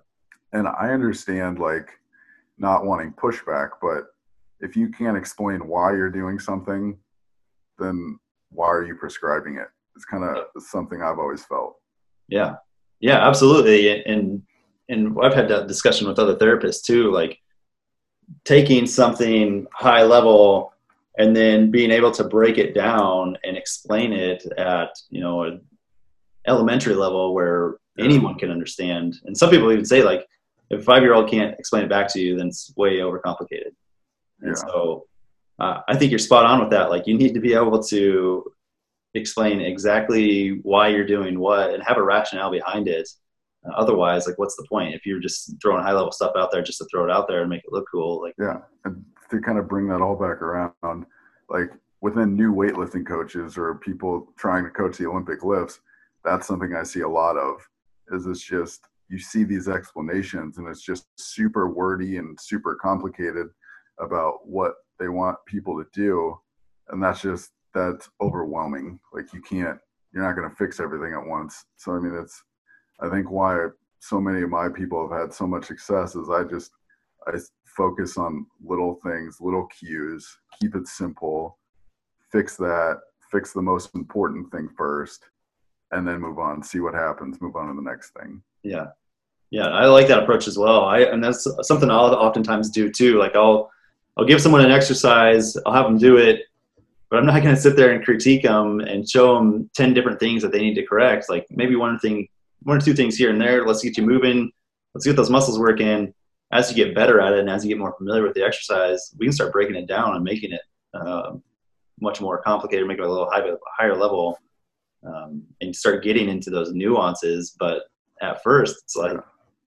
And 0.52 0.68
I 0.68 0.90
understand 0.90 1.58
like 1.58 1.90
not 2.56 2.86
wanting 2.86 3.12
pushback, 3.12 3.70
but 3.82 4.04
if 4.60 4.76
you 4.76 4.88
can't 4.88 5.16
explain 5.16 5.66
why 5.66 5.92
you're 5.92 6.10
doing 6.10 6.38
something, 6.38 6.96
then 7.78 8.18
why 8.50 8.68
are 8.68 8.84
you 8.84 8.94
prescribing 8.94 9.56
it? 9.56 9.66
It's 9.94 10.04
kind 10.04 10.24
of 10.24 10.46
something 10.62 11.02
I've 11.02 11.18
always 11.18 11.44
felt. 11.44 11.76
Yeah. 12.28 12.54
Yeah, 13.00 13.26
absolutely. 13.26 14.04
And 14.04 14.42
and 14.88 15.16
I've 15.20 15.34
had 15.34 15.48
that 15.48 15.66
discussion 15.66 16.06
with 16.06 16.18
other 16.18 16.36
therapists 16.36 16.82
too, 16.82 17.10
like 17.10 17.38
taking 18.44 18.86
something 18.86 19.66
high 19.72 20.04
level 20.04 20.72
and 21.18 21.34
then 21.34 21.70
being 21.70 21.90
able 21.90 22.10
to 22.12 22.24
break 22.24 22.58
it 22.58 22.74
down 22.74 23.36
and 23.44 23.56
explain 23.56 24.12
it 24.12 24.44
at 24.58 24.90
you 25.10 25.20
know 25.20 25.44
an 25.44 25.60
elementary 26.46 26.94
level 26.94 27.34
where 27.34 27.76
anyone 27.98 28.38
can 28.38 28.50
understand. 28.50 29.16
And 29.24 29.36
some 29.36 29.50
people 29.50 29.72
even 29.72 29.84
say 29.84 30.02
like 30.02 30.26
if 30.70 30.80
a 30.80 30.82
five 30.82 31.02
year 31.02 31.14
old 31.14 31.30
can't 31.30 31.58
explain 31.58 31.84
it 31.84 31.90
back 31.90 32.12
to 32.12 32.20
you 32.20 32.36
then 32.36 32.48
it's 32.48 32.72
way 32.76 32.98
overcomplicated. 32.98 33.72
And 34.40 34.54
yeah. 34.54 34.54
so 34.54 35.06
uh, 35.58 35.80
i 35.88 35.96
think 35.96 36.10
you're 36.10 36.18
spot 36.18 36.44
on 36.44 36.60
with 36.60 36.70
that. 36.70 36.90
Like 36.90 37.06
you 37.06 37.16
need 37.16 37.34
to 37.34 37.40
be 37.40 37.54
able 37.54 37.82
to 37.84 38.44
explain 39.14 39.60
exactly 39.60 40.60
why 40.62 40.88
you're 40.88 41.06
doing 41.06 41.38
what 41.38 41.70
and 41.70 41.82
have 41.82 41.96
a 41.96 42.02
rationale 42.02 42.50
behind 42.50 42.88
it. 42.88 43.08
Uh, 43.66 43.72
otherwise 43.74 44.26
like 44.26 44.38
what's 44.38 44.56
the 44.56 44.66
point? 44.68 44.94
If 44.94 45.06
you're 45.06 45.20
just 45.20 45.54
throwing 45.62 45.82
high 45.82 45.92
level 45.92 46.12
stuff 46.12 46.32
out 46.36 46.52
there 46.52 46.62
just 46.62 46.78
to 46.78 46.86
throw 46.90 47.04
it 47.04 47.10
out 47.10 47.26
there 47.28 47.40
and 47.40 47.50
make 47.50 47.64
it 47.64 47.72
look 47.72 47.86
cool 47.90 48.20
like 48.20 48.34
yeah. 48.38 48.58
And 48.84 49.04
to 49.30 49.40
kind 49.40 49.58
of 49.58 49.68
bring 49.68 49.88
that 49.88 50.00
all 50.00 50.16
back 50.16 50.42
around, 50.42 51.06
like 51.48 51.70
within 52.00 52.36
new 52.36 52.54
weightlifting 52.54 53.06
coaches 53.06 53.56
or 53.56 53.74
people 53.76 54.32
trying 54.36 54.64
to 54.64 54.70
coach 54.70 54.98
the 54.98 55.06
Olympic 55.06 55.42
lifts, 55.42 55.80
that's 56.24 56.46
something 56.46 56.74
I 56.74 56.82
see 56.82 57.00
a 57.00 57.08
lot 57.08 57.36
of. 57.36 57.66
Is 58.12 58.26
it's 58.26 58.42
just 58.42 58.86
you 59.08 59.18
see 59.18 59.44
these 59.44 59.68
explanations 59.68 60.58
and 60.58 60.68
it's 60.68 60.82
just 60.82 61.06
super 61.16 61.70
wordy 61.70 62.18
and 62.18 62.38
super 62.40 62.74
complicated 62.74 63.48
about 63.98 64.46
what 64.46 64.74
they 64.98 65.08
want 65.08 65.38
people 65.46 65.76
to 65.76 65.88
do, 65.92 66.38
and 66.88 67.02
that's 67.02 67.22
just 67.22 67.50
that's 67.74 68.08
overwhelming. 68.20 68.98
Like 69.12 69.32
you 69.32 69.40
can't, 69.40 69.78
you're 70.12 70.22
not 70.22 70.36
going 70.36 70.48
to 70.48 70.56
fix 70.56 70.80
everything 70.80 71.12
at 71.12 71.26
once. 71.26 71.64
So 71.76 71.92
I 71.92 71.98
mean, 71.98 72.14
it's 72.14 72.42
I 73.00 73.08
think 73.08 73.30
why 73.30 73.68
so 74.00 74.20
many 74.20 74.42
of 74.42 74.50
my 74.50 74.68
people 74.68 75.08
have 75.08 75.18
had 75.18 75.32
so 75.32 75.46
much 75.46 75.66
success 75.66 76.14
is 76.14 76.30
I 76.30 76.44
just 76.44 76.70
I 77.26 77.38
focus 77.76 78.16
on 78.16 78.46
little 78.64 78.94
things, 79.04 79.38
little 79.40 79.66
cues, 79.66 80.38
keep 80.60 80.74
it 80.74 80.86
simple, 80.86 81.58
fix 82.30 82.56
that, 82.56 83.00
fix 83.30 83.52
the 83.52 83.62
most 83.62 83.94
important 83.94 84.50
thing 84.50 84.68
first, 84.76 85.24
and 85.92 86.06
then 86.06 86.20
move 86.20 86.38
on, 86.38 86.62
see 86.62 86.80
what 86.80 86.94
happens, 86.94 87.40
move 87.40 87.56
on 87.56 87.68
to 87.68 87.74
the 87.74 87.82
next 87.82 88.10
thing. 88.10 88.42
Yeah. 88.62 88.86
Yeah, 89.50 89.68
I 89.68 89.86
like 89.86 90.08
that 90.08 90.22
approach 90.22 90.48
as 90.48 90.58
well. 90.58 90.84
I 90.84 91.00
and 91.00 91.22
that's 91.22 91.46
something 91.62 91.88
I'll 91.88 92.12
oftentimes 92.14 92.68
do 92.70 92.90
too. 92.90 93.16
Like 93.18 93.36
I'll 93.36 93.70
I'll 94.16 94.24
give 94.24 94.40
someone 94.40 94.64
an 94.64 94.72
exercise, 94.72 95.56
I'll 95.64 95.72
have 95.72 95.84
them 95.84 95.98
do 95.98 96.16
it, 96.16 96.42
but 97.10 97.18
I'm 97.18 97.26
not 97.26 97.42
going 97.42 97.54
to 97.54 97.60
sit 97.60 97.76
there 97.76 97.92
and 97.92 98.04
critique 98.04 98.42
them 98.42 98.80
and 98.80 99.08
show 99.08 99.34
them 99.34 99.70
10 99.74 99.94
different 99.94 100.18
things 100.18 100.42
that 100.42 100.52
they 100.52 100.60
need 100.60 100.74
to 100.74 100.84
correct. 100.84 101.28
Like 101.28 101.46
maybe 101.50 101.76
one 101.76 101.98
thing, 101.98 102.26
one 102.62 102.78
or 102.78 102.80
two 102.80 102.94
things 102.94 103.16
here 103.16 103.30
and 103.30 103.40
there. 103.40 103.64
Let's 103.64 103.82
get 103.82 103.96
you 103.96 104.04
moving. 104.04 104.50
Let's 104.94 105.06
get 105.06 105.14
those 105.14 105.30
muscles 105.30 105.58
working 105.58 106.12
as 106.52 106.70
you 106.70 106.76
get 106.76 106.94
better 106.94 107.20
at 107.20 107.32
it 107.32 107.40
and 107.40 107.50
as 107.50 107.64
you 107.64 107.68
get 107.68 107.78
more 107.78 107.94
familiar 107.96 108.22
with 108.22 108.34
the 108.34 108.44
exercise, 108.44 109.14
we 109.18 109.26
can 109.26 109.32
start 109.32 109.52
breaking 109.52 109.76
it 109.76 109.88
down 109.88 110.14
and 110.14 110.24
making 110.24 110.52
it 110.52 110.60
uh, 110.94 111.32
much 112.00 112.20
more 112.20 112.40
complicated, 112.42 112.86
make 112.86 112.98
it 112.98 113.04
a 113.04 113.08
little 113.08 113.28
high, 113.30 113.42
higher 113.76 113.96
level, 113.96 114.38
um, 115.04 115.42
and 115.60 115.74
start 115.74 116.04
getting 116.04 116.28
into 116.28 116.50
those 116.50 116.72
nuances. 116.72 117.56
But 117.58 117.82
at 118.22 118.42
first, 118.42 118.76
it's 118.84 118.96
like, 118.96 119.16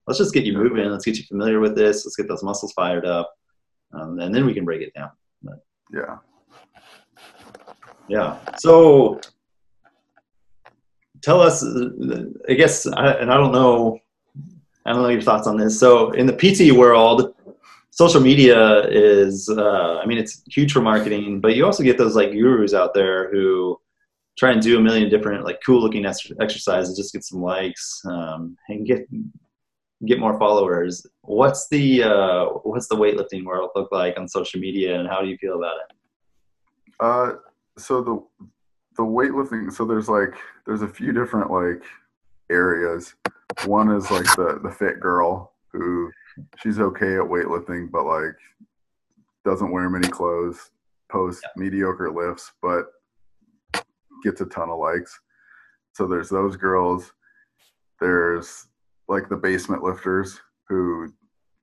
let's 0.07 0.19
just 0.19 0.33
get 0.33 0.45
you 0.45 0.53
moving. 0.53 0.89
Let's 0.89 1.05
get 1.05 1.17
you 1.17 1.25
familiar 1.25 1.59
with 1.59 1.75
this. 1.75 2.05
Let's 2.05 2.15
get 2.15 2.27
those 2.27 2.43
muscles 2.43 2.73
fired 2.73 3.05
up, 3.05 3.33
um, 3.93 4.19
and 4.19 4.33
then 4.33 4.45
we 4.45 4.53
can 4.53 4.65
break 4.65 4.81
it 4.81 4.93
down. 4.93 5.11
But, 5.43 5.65
yeah. 5.93 6.17
Yeah. 8.07 8.39
So 8.57 9.19
tell 11.21 11.41
us, 11.41 11.63
I 12.47 12.53
guess, 12.53 12.85
and 12.85 12.95
I 13.31 13.37
don't 13.37 13.51
know 13.51 13.99
I 14.89 14.93
don't 14.93 15.03
know 15.03 15.09
your 15.09 15.21
thoughts 15.21 15.45
on 15.45 15.55
this. 15.55 15.79
So 15.79 16.09
in 16.13 16.25
the 16.25 16.33
PT 16.33 16.75
world, 16.75 17.35
social 17.91 18.19
media 18.19 18.87
is, 18.87 19.47
uh, 19.47 19.99
I 20.01 20.05
mean, 20.07 20.17
it's 20.17 20.41
huge 20.49 20.73
for 20.73 20.81
marketing, 20.81 21.41
but 21.41 21.55
you 21.55 21.63
also 21.63 21.83
get 21.83 21.99
those 21.99 22.15
like 22.15 22.31
gurus 22.31 22.73
out 22.73 22.95
there 22.95 23.31
who 23.31 23.79
try 24.35 24.51
and 24.51 24.59
do 24.59 24.79
a 24.79 24.81
million 24.81 25.07
different 25.07 25.45
like 25.45 25.59
cool 25.63 25.79
looking 25.79 26.07
exercises, 26.07 26.97
just 26.97 27.13
get 27.13 27.23
some 27.23 27.39
likes 27.39 28.01
um, 28.05 28.57
and 28.69 28.87
get 28.87 29.07
get 30.07 30.19
more 30.19 30.39
followers. 30.39 31.05
What's 31.21 31.67
the 31.69 32.03
uh, 32.03 32.45
what's 32.63 32.87
the 32.87 32.95
weightlifting 32.95 33.45
world 33.45 33.69
look 33.75 33.91
like 33.91 34.17
on 34.17 34.27
social 34.27 34.59
media, 34.59 34.99
and 34.99 35.07
how 35.07 35.21
do 35.21 35.27
you 35.27 35.37
feel 35.37 35.57
about 35.57 35.77
it? 35.77 35.95
Uh, 36.99 37.33
so 37.77 38.01
the 38.01 38.47
the 38.97 39.03
weightlifting. 39.03 39.71
So 39.71 39.85
there's 39.85 40.09
like 40.09 40.33
there's 40.65 40.81
a 40.81 40.87
few 40.87 41.11
different 41.11 41.51
like 41.51 41.83
areas. 42.49 43.13
One 43.65 43.91
is 43.91 44.09
like 44.11 44.25
the 44.35 44.59
the 44.63 44.71
fit 44.71 44.99
girl 44.99 45.53
who 45.71 46.11
she's 46.61 46.79
okay 46.79 47.15
at 47.15 47.23
weightlifting, 47.23 47.91
but 47.91 48.05
like 48.05 48.35
doesn't 49.45 49.71
wear 49.71 49.89
many 49.89 50.07
clothes, 50.07 50.71
posts 51.11 51.41
yeah. 51.43 51.49
mediocre 51.55 52.11
lifts, 52.11 52.51
but 52.61 52.85
gets 54.23 54.41
a 54.41 54.45
ton 54.45 54.69
of 54.69 54.79
likes. 54.79 55.19
So 55.93 56.07
there's 56.07 56.29
those 56.29 56.55
girls. 56.55 57.11
There's 57.99 58.67
like 59.07 59.29
the 59.29 59.37
basement 59.37 59.83
lifters 59.83 60.39
who 60.67 61.11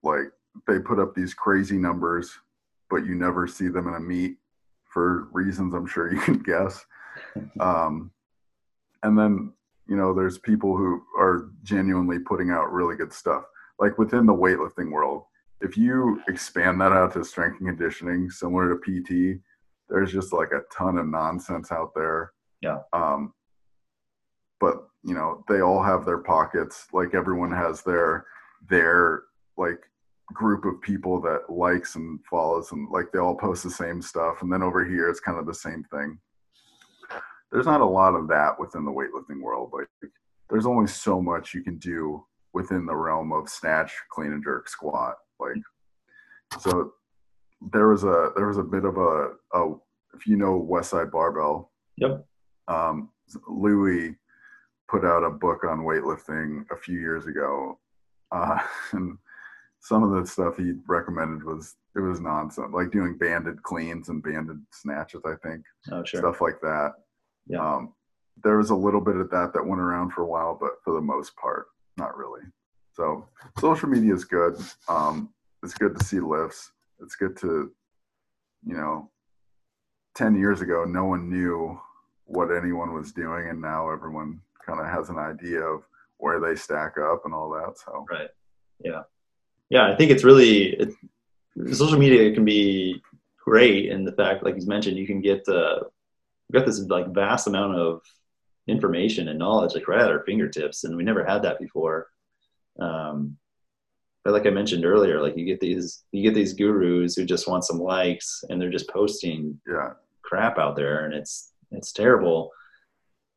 like 0.02 0.32
they 0.66 0.78
put 0.78 0.98
up 0.98 1.14
these 1.14 1.34
crazy 1.34 1.78
numbers, 1.78 2.30
but 2.90 3.04
you 3.06 3.14
never 3.14 3.46
see 3.46 3.68
them 3.68 3.88
in 3.88 3.94
a 3.94 4.00
meet 4.00 4.36
for 4.84 5.28
reasons 5.32 5.74
I'm 5.74 5.86
sure 5.86 6.12
you 6.12 6.20
can 6.20 6.38
guess. 6.44 6.84
um, 7.60 8.10
and 9.02 9.18
then 9.18 9.52
you 9.88 9.96
know 9.96 10.12
there's 10.12 10.38
people 10.38 10.76
who 10.76 11.02
are 11.18 11.50
genuinely 11.62 12.18
putting 12.18 12.50
out 12.50 12.72
really 12.72 12.96
good 12.96 13.12
stuff. 13.12 13.44
Like 13.78 13.98
within 13.98 14.26
the 14.26 14.34
weightlifting 14.34 14.90
world 14.90 15.24
if 15.60 15.76
you 15.76 16.20
expand 16.28 16.80
that 16.80 16.92
out 16.92 17.12
to 17.14 17.24
strength 17.24 17.60
and 17.60 17.68
conditioning 17.68 18.30
similar 18.30 18.68
to 18.68 18.76
pt 18.76 19.40
there's 19.88 20.12
just 20.12 20.32
like 20.32 20.50
a 20.52 20.62
ton 20.76 20.98
of 20.98 21.06
nonsense 21.06 21.70
out 21.70 21.92
there. 21.94 22.32
Yeah. 22.60 22.78
Um 22.92 23.32
but 24.58 24.88
you 25.04 25.14
know 25.14 25.44
they 25.48 25.60
all 25.60 25.82
have 25.82 26.04
their 26.04 26.18
pockets. 26.18 26.86
Like 26.92 27.14
everyone 27.14 27.52
has 27.52 27.82
their 27.82 28.26
their 28.68 29.22
like 29.56 29.78
group 30.32 30.64
of 30.64 30.80
people 30.80 31.20
that 31.20 31.48
likes 31.48 31.94
and 31.94 32.18
follows 32.28 32.72
and 32.72 32.88
like 32.90 33.12
they 33.12 33.20
all 33.20 33.36
post 33.36 33.62
the 33.62 33.70
same 33.70 34.02
stuff. 34.02 34.42
And 34.42 34.52
then 34.52 34.62
over 34.62 34.84
here 34.84 35.08
it's 35.08 35.20
kind 35.20 35.38
of 35.38 35.46
the 35.46 35.54
same 35.54 35.84
thing 35.84 36.18
there's 37.52 37.66
not 37.66 37.80
a 37.80 37.86
lot 37.86 38.14
of 38.14 38.28
that 38.28 38.58
within 38.58 38.84
the 38.84 38.90
weightlifting 38.90 39.40
world. 39.40 39.70
Like 39.72 39.88
there's 40.50 40.66
only 40.66 40.86
so 40.86 41.20
much 41.20 41.54
you 41.54 41.62
can 41.62 41.78
do 41.78 42.24
within 42.52 42.86
the 42.86 42.96
realm 42.96 43.32
of 43.32 43.48
snatch, 43.48 43.92
clean 44.10 44.32
and 44.32 44.42
jerk, 44.42 44.68
squat. 44.68 45.14
Like 45.38 45.56
so 46.58 46.92
there 47.72 47.88
was 47.88 48.04
a 48.04 48.30
there 48.36 48.46
was 48.46 48.58
a 48.58 48.62
bit 48.62 48.84
of 48.84 48.96
a, 48.96 49.30
a 49.54 49.74
if 50.14 50.26
you 50.26 50.36
know 50.36 50.66
Westside 50.70 51.10
Barbell. 51.10 51.70
Yep. 51.98 52.24
Um, 52.68 53.10
Louie 53.48 54.16
put 54.88 55.04
out 55.04 55.24
a 55.24 55.30
book 55.30 55.64
on 55.64 55.80
weightlifting 55.80 56.64
a 56.70 56.76
few 56.76 56.98
years 56.98 57.26
ago, 57.26 57.78
uh, 58.32 58.58
and 58.92 59.18
some 59.80 60.02
of 60.02 60.10
the 60.10 60.28
stuff 60.28 60.56
he 60.56 60.72
recommended 60.86 61.44
was 61.44 61.76
it 61.94 62.00
was 62.00 62.20
nonsense, 62.20 62.72
like 62.72 62.90
doing 62.90 63.16
banded 63.16 63.62
cleans 63.62 64.08
and 64.08 64.22
banded 64.22 64.60
snatches. 64.70 65.22
I 65.24 65.34
think. 65.46 65.64
Oh, 65.90 66.04
sure. 66.04 66.20
Stuff 66.20 66.40
like 66.40 66.60
that. 66.60 66.92
Yeah. 67.46 67.60
Um, 67.60 67.92
there 68.44 68.58
was 68.58 68.70
a 68.70 68.76
little 68.76 69.00
bit 69.00 69.16
of 69.16 69.30
that 69.30 69.52
that 69.54 69.66
went 69.66 69.80
around 69.80 70.12
for 70.12 70.22
a 70.22 70.26
while, 70.26 70.56
but 70.58 70.72
for 70.84 70.94
the 70.94 71.00
most 71.00 71.34
part, 71.36 71.66
not 71.96 72.16
really. 72.16 72.42
So 72.92 73.28
social 73.58 73.88
media 73.88 74.14
is 74.14 74.24
good. 74.24 74.56
Um, 74.88 75.30
it's 75.62 75.74
good 75.74 75.98
to 75.98 76.04
see 76.04 76.20
lifts. 76.20 76.72
It's 77.00 77.16
good 77.16 77.36
to, 77.38 77.72
you 78.64 78.76
know, 78.76 79.10
10 80.14 80.34
years 80.34 80.62
ago, 80.62 80.84
no 80.84 81.04
one 81.04 81.28
knew 81.28 81.78
what 82.24 82.50
anyone 82.50 82.94
was 82.94 83.12
doing. 83.12 83.48
And 83.50 83.60
now 83.60 83.90
everyone 83.90 84.40
kind 84.64 84.80
of 84.80 84.86
has 84.86 85.10
an 85.10 85.18
idea 85.18 85.60
of 85.60 85.82
where 86.18 86.40
they 86.40 86.56
stack 86.56 86.96
up 86.98 87.22
and 87.24 87.34
all 87.34 87.50
that. 87.50 87.78
So, 87.78 88.06
right. 88.10 88.30
Yeah. 88.82 89.02
Yeah. 89.68 89.86
I 89.86 89.96
think 89.96 90.10
it's 90.10 90.24
really, 90.24 90.74
it, 90.74 90.94
social 91.72 91.98
media 91.98 92.32
can 92.34 92.44
be 92.44 93.02
great 93.38 93.90
in 93.90 94.04
the 94.04 94.12
fact, 94.12 94.42
like 94.42 94.56
you 94.56 94.66
mentioned, 94.66 94.96
you 94.96 95.06
can 95.06 95.20
get, 95.20 95.46
uh, 95.48 95.80
we've 96.48 96.60
got 96.60 96.66
this 96.66 96.80
like 96.80 97.12
vast 97.14 97.46
amount 97.46 97.76
of 97.76 98.00
information 98.68 99.28
and 99.28 99.38
knowledge 99.38 99.74
like 99.74 99.88
right 99.88 100.00
at 100.00 100.10
our 100.10 100.24
fingertips 100.24 100.84
and 100.84 100.96
we 100.96 101.04
never 101.04 101.24
had 101.24 101.42
that 101.42 101.58
before. 101.58 102.08
Um, 102.78 103.36
but 104.24 104.32
like 104.32 104.44
i 104.44 104.50
mentioned 104.50 104.84
earlier 104.84 105.22
like 105.22 105.36
you 105.36 105.44
get 105.44 105.60
these 105.60 106.02
you 106.10 106.20
get 106.20 106.34
these 106.34 106.52
gurus 106.52 107.14
who 107.14 107.24
just 107.24 107.46
want 107.46 107.62
some 107.62 107.78
likes 107.78 108.42
and 108.50 108.60
they're 108.60 108.68
just 108.68 108.90
posting 108.90 109.58
yeah. 109.68 109.90
crap 110.22 110.58
out 110.58 110.74
there 110.74 111.04
and 111.04 111.14
it's 111.14 111.52
it's 111.70 111.92
terrible. 111.92 112.50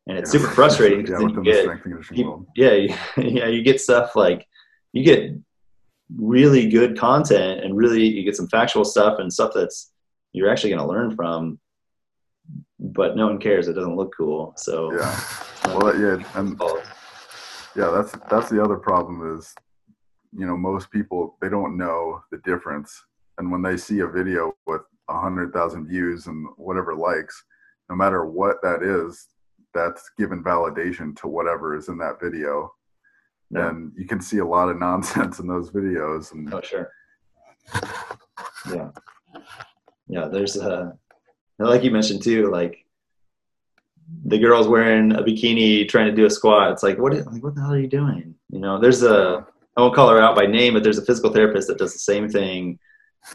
And 0.07 0.17
it's 0.17 0.33
yeah. 0.33 0.39
super 0.39 0.53
frustrating 0.53 1.05
yeah, 1.07 1.19
you 1.19 1.43
get 1.43 1.83
people, 2.09 2.47
yeah 2.55 2.97
yeah 3.17 3.45
you 3.45 3.61
get 3.61 3.79
stuff 3.79 4.15
like 4.15 4.47
you 4.91 5.03
get 5.03 5.31
really 6.17 6.67
good 6.67 6.97
content 6.97 7.63
and 7.63 7.77
really 7.77 8.03
you 8.03 8.23
get 8.23 8.35
some 8.35 8.47
factual 8.47 8.83
stuff 8.83 9.19
and 9.19 9.31
stuff 9.31 9.51
that's 9.53 9.91
you're 10.33 10.49
actually 10.49 10.71
going 10.71 10.81
to 10.81 10.87
learn 10.87 11.15
from 11.15 11.59
but 12.79 13.15
no 13.15 13.27
one 13.27 13.39
cares. 13.39 13.67
It 13.67 13.73
doesn't 13.73 13.95
look 13.95 14.13
cool. 14.15 14.53
So 14.57 14.93
yeah, 14.93 15.19
well, 15.65 15.99
yeah, 15.99 16.23
and 16.35 16.59
yeah, 17.75 17.91
that's 17.91 18.11
that's 18.29 18.49
the 18.49 18.63
other 18.63 18.77
problem 18.77 19.37
is, 19.37 19.53
you 20.31 20.45
know, 20.45 20.57
most 20.57 20.89
people 20.91 21.37
they 21.41 21.49
don't 21.49 21.77
know 21.77 22.21
the 22.31 22.37
difference, 22.39 23.03
and 23.37 23.51
when 23.51 23.61
they 23.61 23.77
see 23.77 23.99
a 23.99 24.07
video 24.07 24.53
with 24.65 24.81
a 25.09 25.19
hundred 25.19 25.53
thousand 25.53 25.87
views 25.87 26.27
and 26.27 26.47
whatever 26.55 26.95
likes, 26.95 27.43
no 27.89 27.95
matter 27.95 28.25
what 28.25 28.61
that 28.61 28.83
is, 28.83 29.27
that's 29.73 30.09
given 30.17 30.43
validation 30.43 31.15
to 31.17 31.27
whatever 31.27 31.75
is 31.75 31.89
in 31.89 31.97
that 31.97 32.19
video. 32.21 32.71
Yeah. 33.51 33.69
And 33.69 33.91
you 33.97 34.05
can 34.05 34.21
see 34.21 34.37
a 34.37 34.45
lot 34.45 34.69
of 34.69 34.77
nonsense 34.79 35.39
in 35.39 35.47
those 35.47 35.71
videos. 35.71 36.31
And 36.31 36.53
oh, 36.53 36.61
sure. 36.61 36.91
Yeah. 38.71 38.89
Yeah. 40.07 40.27
There's 40.27 40.57
a, 40.57 40.93
and 41.59 41.67
like 41.67 41.83
you 41.83 41.91
mentioned 41.91 42.23
too, 42.23 42.49
like 42.49 42.85
the 44.25 44.39
girl's 44.39 44.67
wearing 44.67 45.11
a 45.13 45.21
bikini 45.21 45.87
trying 45.87 46.07
to 46.07 46.15
do 46.15 46.25
a 46.25 46.29
squat. 46.29 46.71
It's 46.71 46.83
like, 46.83 46.97
what, 46.97 47.13
like, 47.13 47.43
what 47.43 47.55
the 47.55 47.61
hell 47.61 47.73
are 47.73 47.79
you 47.79 47.87
doing? 47.87 48.35
You 48.49 48.59
know, 48.59 48.79
there's 48.79 49.03
a, 49.03 49.45
I 49.77 49.81
won't 49.81 49.93
call 49.93 50.09
her 50.09 50.19
out 50.19 50.35
by 50.35 50.45
name, 50.45 50.73
but 50.73 50.83
there's 50.83 50.97
a 50.97 51.05
physical 51.05 51.31
therapist 51.31 51.67
that 51.67 51.77
does 51.77 51.93
the 51.93 51.99
same 51.99 52.27
thing 52.29 52.79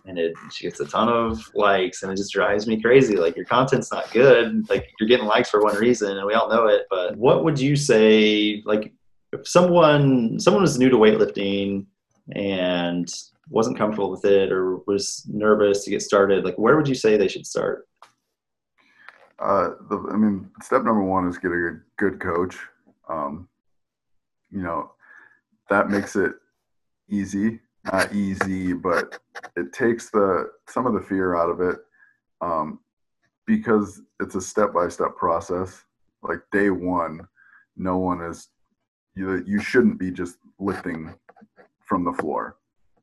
and 0.07 0.19
it, 0.19 0.35
she 0.51 0.65
gets 0.65 0.81
a 0.81 0.87
ton 0.87 1.09
of 1.09 1.49
likes 1.55 2.03
and 2.03 2.11
it 2.11 2.17
just 2.17 2.33
drives 2.33 2.67
me 2.67 2.81
crazy. 2.81 3.17
Like 3.17 3.37
your 3.37 3.45
content's 3.45 3.93
not 3.93 4.11
good. 4.11 4.69
Like 4.69 4.91
you're 4.99 5.09
getting 5.09 5.27
likes 5.27 5.51
for 5.51 5.63
one 5.63 5.77
reason 5.77 6.17
and 6.17 6.27
we 6.27 6.35
all 6.35 6.49
know 6.49 6.67
it, 6.67 6.87
but 6.91 7.17
what 7.17 7.45
would 7.45 7.61
you 7.61 7.77
say, 7.77 8.63
like 8.65 8.93
if 9.33 9.47
someone, 9.47 10.41
someone 10.41 10.63
was 10.63 10.79
new 10.79 10.89
to 10.89 10.97
weightlifting 10.97 11.87
and 12.33 13.13
wasn't 13.51 13.77
comfortable 13.77 14.11
with 14.11 14.25
it 14.25 14.51
or 14.51 14.79
was 14.87 15.25
nervous 15.29 15.85
to 15.85 15.91
get 15.91 16.03
started, 16.03 16.45
like 16.45 16.57
where 16.57 16.77
would 16.77 16.89
you 16.89 16.95
say 16.95 17.17
they 17.17 17.29
should 17.29 17.47
start? 17.47 17.87
Uh, 19.45 19.75
the, 19.91 19.99
I 20.11 20.17
mean, 20.17 20.51
step 20.63 20.85
number 20.85 21.03
one 21.03 21.29
is 21.29 21.37
get 21.37 21.53
a 21.53 21.55
good, 21.55 21.81
good 21.99 22.21
coach. 22.21 22.57
Um, 23.11 23.47
you 24.51 24.63
know, 24.63 24.93
that 25.69 25.91
makes 25.91 26.17
it 26.17 26.33
easy. 27.11 27.61
Not 27.93 28.15
easy, 28.15 28.73
but 28.73 29.21
it 29.57 29.75
takes 29.75 30.09
the 30.09 30.51
some 30.67 30.87
of 30.87 30.95
the 30.95 31.03
fear 31.03 31.37
out 31.37 31.51
of 31.51 31.61
it 31.61 31.77
um, 32.41 32.79
because 33.47 34.01
it's 34.19 34.35
a 34.35 34.41
step 34.41 34.73
by 34.73 34.89
step 34.89 35.15
process. 35.15 35.85
Like 36.23 36.41
day 36.51 36.71
one, 36.71 37.21
no 37.77 37.99
one 37.99 38.23
is 38.23 38.49
you. 39.15 39.45
You 39.47 39.61
shouldn't 39.61 39.99
be 39.99 40.11
just 40.11 40.39
lifting 40.59 41.13
from 41.85 42.05
the 42.05 42.15
floor. 42.15 42.57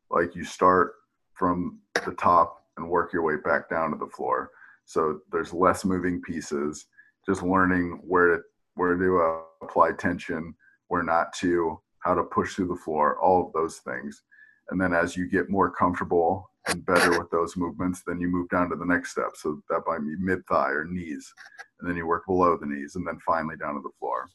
Like 0.10 0.36
you 0.36 0.44
start 0.44 0.94
from 1.36 1.78
the 2.04 2.14
top 2.14 2.66
and 2.78 2.90
work 2.90 3.14
your 3.14 3.22
way 3.22 3.36
back 3.36 3.70
down 3.70 3.92
to 3.92 3.98
the 3.98 4.10
floor 4.10 4.50
so 4.86 5.20
there's 5.32 5.54
less 5.54 5.86
moving 5.86 6.22
pieces. 6.22 6.86
Just 7.26 7.44
learning 7.44 8.02
where 8.04 8.38
to 8.38 8.42
where 8.76 8.98
to 8.98 9.22
uh, 9.22 9.66
apply 9.66 9.92
tension 9.94 10.56
where 10.88 11.04
not 11.04 11.34
to 11.34 11.80
how 12.00 12.14
to 12.14 12.24
push 12.24 12.56
through 12.56 12.68
the 12.68 12.76
floor 12.76 13.20
all 13.20 13.46
of 13.46 13.54
those 13.54 13.78
things. 13.78 14.24
And 14.70 14.80
then 14.80 14.94
as 14.94 15.16
you 15.16 15.30
get 15.30 15.50
more 15.50 15.70
comfortable 15.70 16.50
and 16.68 16.86
better 16.86 17.18
with 17.18 17.30
those 17.32 17.58
movements 17.58 18.04
then 18.06 18.20
you 18.20 18.28
move 18.28 18.50
down 18.50 18.70
to 18.70 18.76
the 18.76 18.86
next 18.86 19.12
step. 19.12 19.32
So 19.36 19.62
that 19.70 19.84
might 19.88 20.00
be 20.00 20.16
mid 20.20 20.46
thigh 20.48 20.72
or 20.72 20.86
knees. 20.86 21.32
And 21.80 21.90
then 21.90 21.98
you 21.98 22.08
work 22.08 22.26
below 22.26 22.58
the 22.58 22.66
knees 22.66 22.96
and 22.96 23.06
then 23.06 23.20
finally 23.26 23.56
down 23.58 23.76
to 23.76 23.82
the 23.82 23.96
floor. 24.00 24.30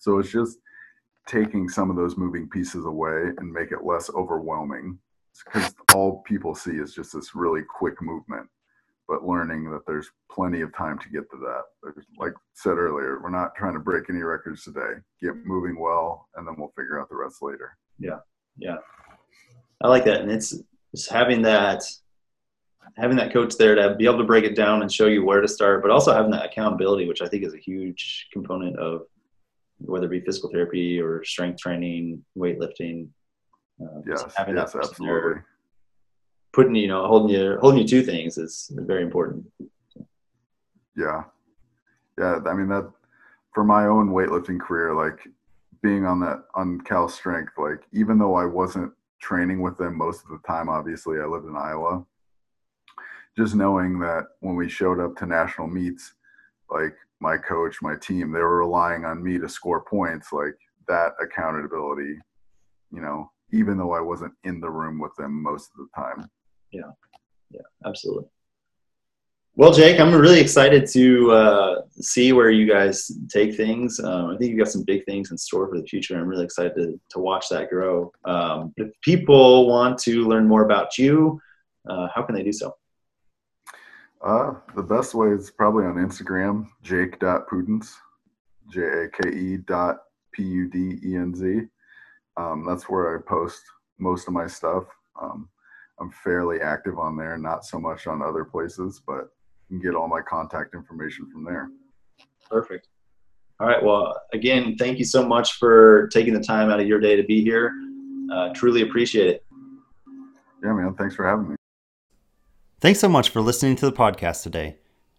So 0.00 0.18
it's 0.18 0.30
just 0.30 0.58
taking 1.26 1.68
some 1.68 1.90
of 1.90 1.96
those 1.96 2.16
moving 2.16 2.48
pieces 2.48 2.84
away 2.84 3.30
and 3.38 3.52
make 3.52 3.72
it 3.72 3.84
less 3.84 4.10
overwhelming. 4.10 4.98
Because 5.44 5.74
all 5.94 6.22
people 6.26 6.54
see 6.54 6.72
is 6.72 6.94
just 6.94 7.14
this 7.14 7.34
really 7.34 7.62
quick 7.62 8.00
movement 8.00 8.48
but 9.08 9.26
learning 9.26 9.70
that 9.70 9.86
there's 9.86 10.10
plenty 10.30 10.60
of 10.62 10.74
time 10.74 10.98
to 10.98 11.08
get 11.08 11.30
to 11.30 11.36
that. 11.38 11.92
Like 12.18 12.32
said 12.54 12.78
earlier, 12.78 13.20
we're 13.22 13.30
not 13.30 13.54
trying 13.54 13.74
to 13.74 13.80
break 13.80 14.08
any 14.08 14.22
records 14.22 14.64
today. 14.64 15.00
Get 15.20 15.34
moving 15.44 15.78
well, 15.78 16.28
and 16.36 16.46
then 16.46 16.54
we'll 16.58 16.72
figure 16.76 17.00
out 17.00 17.08
the 17.08 17.16
rest 17.16 17.42
later. 17.42 17.76
Yeah, 17.98 18.18
yeah, 18.56 18.76
I 19.82 19.88
like 19.88 20.04
that, 20.04 20.20
and 20.22 20.30
it's 20.30 20.54
it's 20.92 21.08
having 21.08 21.42
that 21.42 21.82
having 22.96 23.16
that 23.16 23.32
coach 23.32 23.56
there 23.56 23.74
to 23.74 23.94
be 23.96 24.04
able 24.04 24.18
to 24.18 24.24
break 24.24 24.44
it 24.44 24.54
down 24.54 24.82
and 24.82 24.92
show 24.92 25.06
you 25.06 25.24
where 25.24 25.40
to 25.40 25.48
start, 25.48 25.82
but 25.82 25.90
also 25.90 26.12
having 26.12 26.30
that 26.30 26.44
accountability, 26.44 27.08
which 27.08 27.22
I 27.22 27.28
think 27.28 27.44
is 27.44 27.54
a 27.54 27.58
huge 27.58 28.28
component 28.32 28.78
of 28.78 29.02
whether 29.78 30.06
it 30.06 30.10
be 30.10 30.20
physical 30.20 30.50
therapy 30.50 31.00
or 31.00 31.24
strength 31.24 31.60
training, 31.60 32.24
weightlifting. 32.36 33.08
Uh, 33.82 34.00
yes, 34.06 34.24
having 34.36 34.56
yes, 34.56 34.72
that 34.72 34.84
absolutely. 34.84 35.32
There 35.32 35.46
putting 36.54 36.74
you 36.74 36.88
know 36.88 37.06
holding 37.06 37.34
you 37.34 37.58
holding 37.60 37.80
you 37.80 37.86
to 37.86 38.02
things 38.02 38.38
is 38.38 38.70
very 38.74 39.02
important. 39.02 39.44
Yeah. 40.96 41.24
Yeah 42.18 42.38
i 42.46 42.54
mean 42.54 42.68
that 42.68 42.88
for 43.52 43.64
my 43.64 43.86
own 43.86 44.10
weightlifting 44.10 44.60
career 44.60 44.94
like 44.94 45.18
being 45.82 46.06
on 46.06 46.20
that 46.20 46.44
on 46.54 46.80
cal 46.80 47.08
strength 47.08 47.52
like 47.58 47.80
even 47.92 48.18
though 48.18 48.34
i 48.34 48.44
wasn't 48.44 48.92
training 49.20 49.60
with 49.60 49.76
them 49.78 49.98
most 49.98 50.22
of 50.22 50.30
the 50.30 50.40
time 50.46 50.68
obviously 50.68 51.18
i 51.18 51.24
lived 51.24 51.46
in 51.46 51.56
iowa 51.56 52.04
just 53.36 53.54
knowing 53.54 53.98
that 53.98 54.26
when 54.40 54.54
we 54.54 54.68
showed 54.68 55.00
up 55.00 55.16
to 55.16 55.26
national 55.26 55.66
meets 55.66 56.14
like 56.70 56.94
my 57.20 57.36
coach 57.36 57.82
my 57.82 57.96
team 57.96 58.30
they 58.30 58.40
were 58.40 58.60
relying 58.60 59.04
on 59.04 59.22
me 59.22 59.38
to 59.38 59.48
score 59.48 59.84
points 59.84 60.32
like 60.32 60.56
that 60.86 61.12
accountability 61.20 62.16
you 62.92 63.00
know 63.00 63.30
even 63.52 63.76
though 63.76 63.92
i 63.92 64.00
wasn't 64.00 64.32
in 64.44 64.60
the 64.60 64.70
room 64.70 64.98
with 64.98 65.14
them 65.16 65.42
most 65.42 65.70
of 65.72 65.78
the 65.78 65.88
time 65.94 66.28
yeah 66.74 66.90
yeah 67.50 67.66
absolutely 67.86 68.26
Well, 69.56 69.72
Jake, 69.72 70.00
I'm 70.00 70.12
really 70.12 70.40
excited 70.40 70.82
to 70.98 71.04
uh, 71.30 71.74
see 72.00 72.32
where 72.32 72.50
you 72.50 72.66
guys 72.76 72.96
take 73.36 73.54
things. 73.54 74.00
Um, 74.00 74.30
I 74.30 74.36
think 74.36 74.50
you've 74.50 74.58
got 74.64 74.72
some 74.72 74.82
big 74.82 75.04
things 75.04 75.30
in 75.30 75.38
store 75.38 75.68
for 75.68 75.78
the 75.80 75.86
future. 75.86 76.18
I'm 76.18 76.26
really 76.26 76.44
excited 76.44 76.74
to, 76.74 76.86
to 77.12 77.18
watch 77.20 77.44
that 77.50 77.70
grow. 77.70 78.10
Um, 78.24 78.74
if 78.76 78.88
people 79.00 79.68
want 79.68 79.94
to 80.06 80.26
learn 80.30 80.48
more 80.48 80.64
about 80.64 80.98
you, 80.98 81.40
uh, 81.88 82.08
how 82.12 82.22
can 82.26 82.34
they 82.34 82.42
do 82.42 82.52
so? 82.52 82.74
Uh, 84.24 84.54
the 84.74 84.82
best 84.82 85.14
way 85.14 85.28
is 85.28 85.52
probably 85.52 85.84
on 85.84 85.96
Instagram, 86.06 86.66
jake.pudenz, 86.82 87.92
J 88.72 88.80
A 88.80 89.08
K 89.08 89.18
E 89.28 89.56
dot 89.58 89.98
P 90.32 90.42
U 90.42 90.68
D 90.68 90.98
E 91.04 91.14
N 91.14 91.32
Z. 91.32 91.60
Um, 92.36 92.64
that's 92.66 92.88
where 92.88 93.16
I 93.16 93.22
post 93.22 93.62
most 93.98 94.26
of 94.26 94.34
my 94.34 94.48
stuff. 94.48 94.84
Um, 95.20 95.48
I'm 96.00 96.10
fairly 96.10 96.60
active 96.60 96.98
on 96.98 97.16
there, 97.16 97.38
not 97.38 97.64
so 97.64 97.78
much 97.78 98.06
on 98.06 98.22
other 98.22 98.44
places, 98.44 99.00
but 99.06 99.30
you 99.68 99.78
can 99.78 99.80
get 99.80 99.94
all 99.94 100.08
my 100.08 100.20
contact 100.20 100.74
information 100.74 101.30
from 101.30 101.44
there. 101.44 101.70
Perfect. 102.50 102.88
All 103.60 103.66
right. 103.66 103.82
Well, 103.82 104.20
again, 104.32 104.76
thank 104.76 104.98
you 104.98 105.04
so 105.04 105.24
much 105.24 105.54
for 105.54 106.08
taking 106.08 106.34
the 106.34 106.40
time 106.40 106.70
out 106.70 106.80
of 106.80 106.86
your 106.86 106.98
day 106.98 107.14
to 107.16 107.22
be 107.22 107.42
here. 107.42 107.72
Uh, 108.32 108.50
truly 108.54 108.82
appreciate 108.82 109.28
it. 109.28 109.44
Yeah, 110.62 110.72
man. 110.72 110.94
Thanks 110.94 111.14
for 111.14 111.26
having 111.26 111.50
me. 111.50 111.56
Thanks 112.80 113.00
so 113.00 113.08
much 113.08 113.30
for 113.30 113.40
listening 113.40 113.76
to 113.76 113.86
the 113.86 113.92
podcast 113.92 114.42
today. 114.42 114.76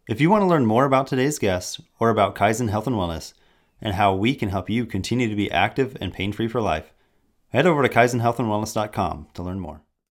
If 0.08 0.22
you 0.22 0.30
want 0.30 0.42
to 0.42 0.48
learn 0.48 0.66
more 0.66 0.86
about 0.86 1.08
today's 1.08 1.40
guest 1.40 1.80
or 2.00 2.10
about 2.10 2.36
Kaizen 2.36 2.70
Health 2.70 2.86
and 2.88 2.96
Wellness 2.96 3.34
and 3.82 3.96
how 3.96 4.14
we 4.14 4.36
can 4.36 4.50
help 4.50 4.70
you 4.70 4.86
continue 4.86 5.30
to 5.30 5.36
be 5.36 5.50
active 5.50 5.98
and 6.00 6.14
pain 6.14 6.32
free 6.32 6.48
for 6.48 6.62
life, 6.62 6.94
head 7.50 7.66
over 7.66 7.82
to 7.82 7.90
kaizenhealthandwellness.com 7.90 9.28
to 9.34 9.44
learn 9.44 9.60
more. 9.60 9.82